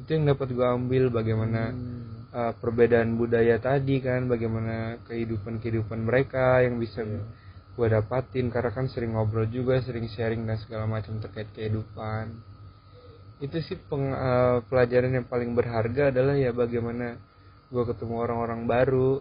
itu 0.05 0.11
yang 0.11 0.29
dapat 0.29 0.53
gue 0.53 0.67
ambil 0.67 1.09
bagaimana 1.09 1.73
Hmm. 1.73 2.29
uh, 2.35 2.53
perbedaan 2.61 3.17
budaya 3.17 3.57
tadi 3.57 4.03
kan 4.05 4.27
bagaimana 4.29 5.01
kehidupan 5.09 5.63
kehidupan 5.63 6.05
mereka 6.05 6.61
yang 6.61 6.77
bisa 6.77 7.01
Iya. 7.01 7.25
Gue 7.75 7.87
dapatin 7.91 8.55
karena 8.55 8.71
kan 8.71 8.87
sering 8.87 9.19
ngobrol 9.19 9.51
juga 9.51 9.83
sering 9.83 10.07
sharing 10.07 10.47
dan 10.47 10.59
segala 10.63 10.87
macam 10.87 11.19
terkait 11.19 11.51
kehidupan. 11.51 12.31
Itu 13.43 13.59
sih 13.59 13.75
peng- 13.77 14.15
uh, 14.15 14.63
pelajaran 14.71 15.19
yang 15.19 15.27
paling 15.27 15.59
berharga 15.59 16.15
adalah 16.15 16.39
ya 16.39 16.55
bagaimana 16.55 17.19
gue 17.69 17.85
ketemu 17.87 18.15
orang-orang 18.15 18.63
baru. 18.71 19.13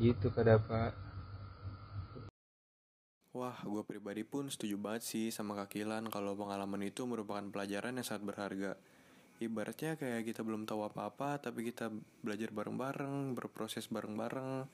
Gitu 0.00 0.32
kadapat 0.32 0.96
Wah, 3.34 3.58
gue 3.66 3.82
pribadi 3.82 4.22
pun 4.22 4.46
setuju 4.46 4.78
banget 4.78 5.02
sih 5.10 5.26
sama 5.34 5.58
Kakilan 5.58 6.06
kalau 6.06 6.38
pengalaman 6.38 6.86
itu 6.86 7.02
merupakan 7.02 7.42
pelajaran 7.42 7.98
yang 7.98 8.06
sangat 8.06 8.30
berharga. 8.30 8.72
Ibaratnya 9.42 9.98
kayak 9.98 10.22
kita 10.22 10.46
belum 10.46 10.70
tahu 10.70 10.86
apa-apa, 10.86 11.42
tapi 11.42 11.66
kita 11.66 11.90
belajar 12.22 12.54
bareng-bareng, 12.54 13.34
berproses 13.34 13.90
bareng-bareng, 13.90 14.70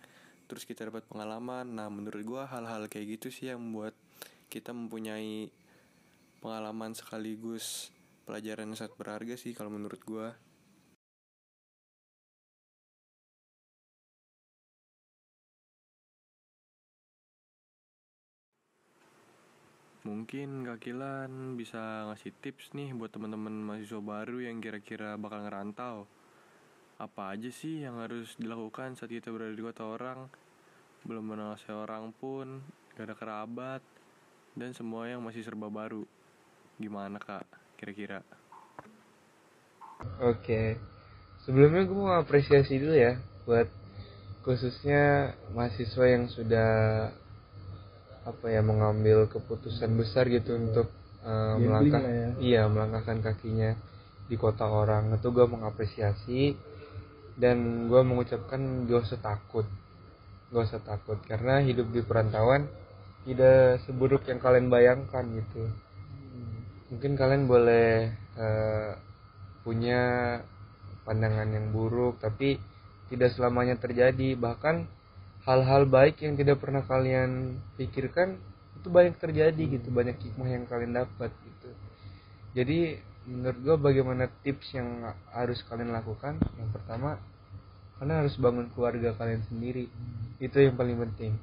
terus 0.51 0.67
kita 0.67 0.91
dapat 0.91 1.07
pengalaman. 1.07 1.63
Nah, 1.79 1.87
menurut 1.87 2.27
gue 2.27 2.43
hal-hal 2.43 2.91
kayak 2.91 3.23
gitu 3.23 3.31
sih 3.31 3.55
yang 3.55 3.63
membuat 3.63 3.95
kita 4.51 4.75
mempunyai 4.75 5.47
pengalaman 6.43 6.91
sekaligus 6.91 7.95
pelajaran 8.27 8.75
yang 8.75 8.79
sangat 8.83 8.99
berharga 8.99 9.39
sih 9.39 9.55
kalau 9.55 9.71
menurut 9.71 10.03
gue. 10.03 10.29
Mungkin 20.01 20.67
Kak 20.67 20.83
Kilan 20.83 21.55
bisa 21.55 22.11
ngasih 22.11 22.35
tips 22.43 22.75
nih 22.75 22.91
buat 22.97 23.15
teman-teman 23.15 23.55
mahasiswa 23.63 24.03
baru 24.03 24.43
yang 24.43 24.59
kira-kira 24.59 25.15
bakal 25.15 25.47
ngerantau. 25.47 26.11
Apa 27.01 27.33
aja 27.33 27.49
sih 27.49 27.81
yang 27.81 27.97
harus 27.97 28.37
dilakukan 28.37 28.93
saat 28.93 29.09
kita 29.09 29.33
berada 29.33 29.57
di 29.57 29.65
kota 29.65 29.89
orang? 29.89 30.29
Belum 31.09 31.25
mengenal 31.25 31.57
seorang 31.65 32.13
pun, 32.13 32.61
gak 32.93 33.09
ada 33.09 33.17
kerabat, 33.17 33.81
dan 34.53 34.77
semua 34.77 35.09
yang 35.09 35.25
masih 35.25 35.41
serba 35.41 35.73
baru. 35.73 36.05
Gimana 36.77 37.17
kak, 37.17 37.49
kira-kira? 37.81 38.21
Oke, 40.21 40.77
sebelumnya 41.41 41.89
gue 41.89 41.97
mau 41.97 42.21
apresiasi 42.21 42.77
dulu 42.77 42.93
ya 42.93 43.17
buat 43.49 43.73
khususnya 44.45 45.33
mahasiswa 45.57 46.05
yang 46.05 46.29
sudah 46.29 46.73
apa 48.29 48.47
ya 48.53 48.61
mengambil 48.61 49.25
keputusan 49.25 49.97
besar 49.97 50.29
gitu 50.29 50.53
untuk 50.53 50.93
uh, 51.25 51.57
melangkah, 51.57 52.05
ya. 52.05 52.29
iya 52.45 52.63
melangkahkan 52.69 53.25
kakinya 53.25 53.73
di 54.29 54.37
kota 54.37 54.69
orang. 54.69 55.17
Itu 55.17 55.33
gue 55.33 55.49
mengapresiasi 55.49 56.69
dan 57.41 57.89
gue 57.89 58.01
mengucapkan 58.05 58.85
gak 58.85 59.09
usah 59.09 59.19
takut, 59.19 59.67
gak 60.53 60.65
usah 60.69 60.81
takut. 60.85 61.17
Karena 61.25 61.65
hidup 61.65 61.89
di 61.89 62.05
perantauan 62.05 62.69
tidak 63.25 63.81
seburuk 63.89 64.29
yang 64.29 64.39
kalian 64.39 64.69
bayangkan 64.69 65.25
gitu. 65.33 65.73
Mungkin 66.93 67.17
kalian 67.17 67.49
boleh 67.49 68.13
eh, 68.37 68.93
punya 69.65 70.01
pandangan 71.09 71.49
yang 71.49 71.73
buruk 71.73 72.21
tapi 72.21 72.61
tidak 73.09 73.33
selamanya 73.33 73.81
terjadi. 73.81 74.37
Bahkan 74.37 74.85
hal-hal 75.49 75.89
baik 75.89 76.21
yang 76.21 76.37
tidak 76.37 76.61
pernah 76.61 76.85
kalian 76.85 77.57
pikirkan 77.81 78.37
itu 78.77 78.89
banyak 78.93 79.17
terjadi 79.17 79.81
gitu. 79.81 79.89
Banyak 79.89 80.21
hikmah 80.21 80.49
yang 80.49 80.65
kalian 80.69 80.93
dapat 80.93 81.33
gitu. 81.33 81.71
Jadi 82.53 83.10
menurut 83.29 83.59
gue 83.61 83.77
bagaimana 83.77 84.29
tips 84.45 84.77
yang 84.77 85.05
harus 85.33 85.61
kalian 85.69 85.93
lakukan? 85.93 86.41
Yang 86.57 86.71
pertama 86.77 87.21
kalian 88.01 88.25
harus 88.25 88.37
bangun 88.41 88.69
keluarga 88.73 89.13
kalian 89.17 89.45
sendiri. 89.49 89.89
Itu 90.41 90.57
yang 90.61 90.77
paling 90.77 90.97
penting. 90.97 91.37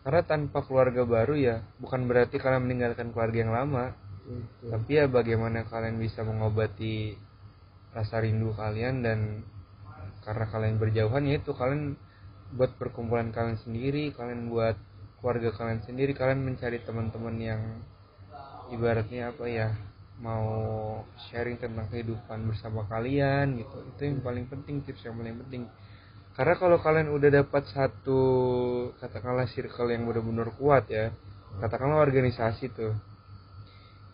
Karena 0.00 0.24
tanpa 0.24 0.64
keluarga 0.64 1.04
baru 1.04 1.36
ya 1.36 1.64
bukan 1.80 2.08
berarti 2.08 2.40
kalian 2.40 2.64
meninggalkan 2.64 3.12
keluarga 3.12 3.38
yang 3.40 3.52
lama. 3.52 3.96
Betul. 4.30 4.68
tapi 4.70 4.90
ya 4.94 5.04
bagaimana 5.10 5.66
kalian 5.66 5.98
bisa 5.98 6.22
mengobati 6.22 7.18
rasa 7.90 8.22
rindu 8.22 8.54
kalian 8.54 9.02
dan 9.02 9.42
karena 10.22 10.46
kalian 10.46 10.76
berjauhan 10.78 11.26
ya 11.26 11.42
itu 11.42 11.50
kalian 11.50 11.98
buat 12.54 12.70
perkumpulan 12.78 13.34
kalian 13.34 13.58
sendiri 13.58 14.14
kalian 14.14 14.46
buat 14.52 14.78
keluarga 15.18 15.50
kalian 15.50 15.82
sendiri 15.82 16.14
kalian 16.14 16.46
mencari 16.46 16.78
teman-teman 16.82 17.36
yang 17.42 17.62
ibaratnya 18.70 19.34
apa 19.34 19.44
ya 19.50 19.68
mau 20.20 20.46
sharing 21.28 21.56
tentang 21.56 21.88
kehidupan 21.88 22.44
bersama 22.44 22.84
kalian 22.86 23.56
gitu. 23.56 23.76
Itu 23.96 24.00
yang 24.04 24.20
paling 24.20 24.46
penting 24.52 24.84
tips 24.84 25.08
yang 25.08 25.16
paling 25.16 25.36
penting. 25.44 25.64
Karena 26.36 26.54
kalau 26.56 26.78
kalian 26.78 27.08
udah 27.10 27.30
dapat 27.44 27.68
satu 27.72 28.20
katakanlah 29.00 29.48
circle 29.50 29.90
yang 29.90 30.06
benar-benar 30.06 30.54
kuat 30.56 30.86
ya 30.88 31.10
katakanlah 31.58 32.06
organisasi 32.06 32.70
tuh 32.70 32.94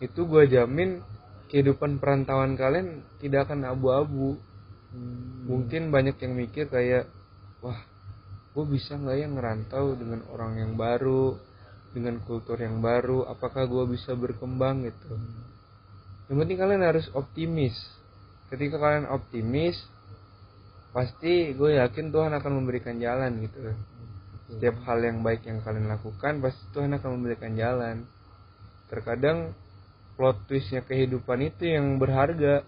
itu 0.00 0.20
gue 0.24 0.44
jamin 0.48 1.04
kehidupan 1.52 2.00
perantauan 2.00 2.56
kalian 2.56 3.04
tidak 3.20 3.50
akan 3.50 3.68
abu-abu. 3.68 4.40
Hmm. 4.86 5.44
mungkin 5.50 5.90
banyak 5.90 6.16
yang 6.22 6.32
mikir 6.38 6.70
kayak 6.70 7.10
wah 7.60 7.76
gue 8.56 8.64
bisa 8.70 8.96
nggak 8.96 9.16
ya 9.18 9.28
ngerantau 9.28 9.92
dengan 9.98 10.24
orang 10.32 10.56
yang 10.56 10.72
baru 10.78 11.36
dengan 11.92 12.20
kultur 12.24 12.56
yang 12.60 12.80
baru? 12.80 13.24
Apakah 13.28 13.68
gue 13.68 13.84
bisa 13.92 14.12
berkembang? 14.16 14.88
gitu 14.88 15.16
yang 16.26 16.36
penting 16.42 16.58
kalian 16.58 16.82
harus 16.82 17.06
optimis. 17.14 17.74
Ketika 18.50 18.78
kalian 18.78 19.06
optimis 19.10 19.78
pasti 20.90 21.54
gue 21.54 21.76
yakin 21.78 22.10
Tuhan 22.10 22.32
akan 22.34 22.52
memberikan 22.62 22.98
jalan 22.98 23.46
gitu. 23.46 23.74
Setiap 24.46 24.78
hal 24.86 25.02
yang 25.02 25.22
baik 25.26 25.46
yang 25.46 25.62
kalian 25.62 25.90
lakukan 25.90 26.38
pasti 26.42 26.62
Tuhan 26.74 26.94
akan 26.98 27.10
memberikan 27.18 27.54
jalan. 27.54 28.06
Terkadang 28.90 29.54
plot 30.14 30.46
twistnya 30.46 30.82
kehidupan 30.86 31.42
itu 31.46 31.68
yang 31.68 31.98
berharga 31.98 32.62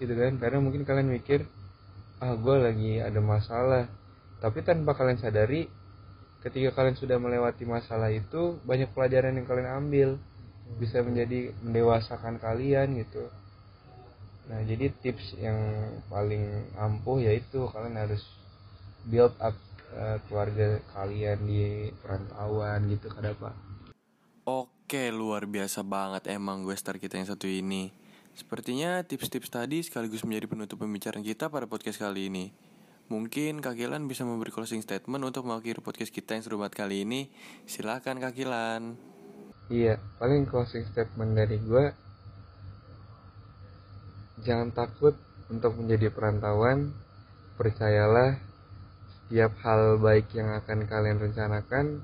gitu 0.00 0.12
kan? 0.16 0.36
Karena 0.40 0.58
mungkin 0.60 0.84
kalian 0.84 1.08
mikir 1.08 1.44
ah 2.20 2.36
gue 2.36 2.56
lagi 2.60 3.00
ada 3.00 3.20
masalah. 3.20 3.84
Tapi 4.40 4.60
tanpa 4.64 4.96
kalian 4.96 5.20
sadari 5.20 5.68
ketika 6.40 6.72
kalian 6.72 6.96
sudah 6.96 7.20
melewati 7.20 7.68
masalah 7.68 8.08
itu 8.08 8.56
banyak 8.64 8.92
pelajaran 8.96 9.36
yang 9.36 9.44
kalian 9.44 9.68
ambil 9.76 10.08
bisa 10.78 11.02
menjadi 11.02 11.50
mendewasakan 11.64 12.38
kalian 12.38 13.00
gitu 13.00 13.26
nah 14.50 14.60
jadi 14.66 14.90
tips 15.02 15.38
yang 15.38 15.58
paling 16.10 16.66
ampuh 16.78 17.22
yaitu 17.22 17.66
kalian 17.70 17.96
harus 17.96 18.22
build 19.06 19.34
up 19.40 19.54
eh, 19.94 20.18
keluarga 20.26 20.82
kalian 20.92 21.38
di 21.46 21.90
perantauan 22.02 22.86
gitu 22.90 23.08
kada 23.10 23.32
apa 23.34 23.50
Oke, 24.50 25.14
luar 25.14 25.46
biasa 25.46 25.86
banget 25.86 26.26
emang 26.34 26.66
gue 26.66 26.74
star 26.74 26.98
kita 26.98 27.14
yang 27.14 27.30
satu 27.30 27.46
ini. 27.46 27.94
Sepertinya 28.34 29.06
tips-tips 29.06 29.46
tadi 29.46 29.78
sekaligus 29.86 30.26
menjadi 30.26 30.50
penutup 30.50 30.82
pembicaraan 30.82 31.22
kita 31.22 31.46
pada 31.46 31.70
podcast 31.70 32.02
kali 32.02 32.26
ini. 32.26 32.50
Mungkin 33.06 33.62
Kak 33.62 33.78
Gilan 33.78 34.10
bisa 34.10 34.26
memberi 34.26 34.50
closing 34.50 34.82
statement 34.82 35.22
untuk 35.22 35.46
mengakhiri 35.46 35.78
podcast 35.78 36.10
kita 36.10 36.34
yang 36.34 36.42
seru 36.42 36.58
banget 36.58 36.82
kali 36.82 37.06
ini. 37.06 37.30
Silakan 37.70 38.18
Kak 38.18 38.34
Gilan. 38.34 38.98
Iya, 39.70 40.02
paling 40.18 40.50
closing 40.50 40.82
statement 40.90 41.38
dari 41.38 41.62
gue 41.62 41.94
Jangan 44.42 44.74
takut 44.74 45.14
untuk 45.46 45.78
menjadi 45.78 46.10
perantauan. 46.10 46.90
Percayalah 47.54 48.34
Setiap 49.14 49.54
hal 49.62 50.02
baik 50.02 50.34
yang 50.34 50.50
akan 50.58 50.90
kalian 50.90 51.22
rencanakan 51.22 52.02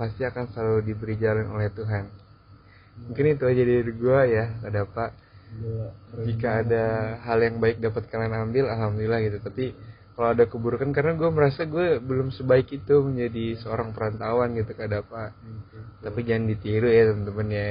Pasti 0.00 0.24
akan 0.24 0.48
selalu 0.56 0.88
diberi 0.88 1.20
jalan 1.20 1.52
oleh 1.52 1.68
Tuhan. 1.68 2.08
Mungkin 3.12 3.36
itu 3.36 3.44
aja 3.44 3.60
dari 3.60 3.92
gue 3.92 4.20
ya 4.32 4.46
Ada 4.64 4.88
pak 4.88 5.12
Jika 6.24 6.64
ada 6.64 6.84
hal 7.28 7.44
yang 7.44 7.60
baik 7.60 7.76
dapat 7.76 8.08
kalian 8.08 8.32
ambil 8.48 8.72
Alhamdulillah 8.72 9.20
gitu. 9.20 9.36
Tapi 9.44 9.76
kalau 10.16 10.32
ada 10.32 10.48
keburukan 10.48 10.90
Karena 10.96 11.12
gue 11.12 11.28
merasa 11.28 11.68
gue 11.68 12.00
belum 12.00 12.32
sebaik 12.32 12.72
itu 12.72 13.04
Menjadi 13.04 13.60
seorang 13.60 13.92
perantauan 13.92 14.56
gitu 14.56 14.72
Kada 14.72 15.04
pak 15.04 15.36
Oke. 15.36 15.78
tapi 16.00 16.20
jangan 16.24 16.48
ditiru 16.48 16.88
ya 16.88 17.12
teman-teman 17.12 17.48
ya 17.52 17.70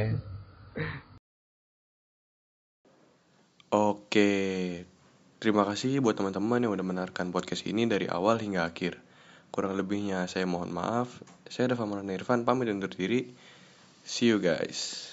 Oke, 3.76 4.32
terima 5.44 5.68
kasih 5.68 6.00
buat 6.00 6.16
teman-teman 6.16 6.64
yang 6.64 6.72
udah 6.72 6.86
mendengarkan 6.86 7.36
podcast 7.36 7.68
ini 7.68 7.84
dari 7.84 8.08
awal 8.08 8.40
hingga 8.40 8.64
akhir. 8.64 9.04
Kurang 9.52 9.76
lebihnya 9.76 10.32
saya 10.32 10.48
mohon 10.48 10.72
maaf. 10.72 11.20
Saya 11.52 11.76
Dava 11.76 11.84
Irfan 12.08 12.48
pamit 12.48 12.72
undur 12.72 12.88
diri. 12.88 13.36
See 14.08 14.32
you 14.32 14.40
guys. 14.40 15.05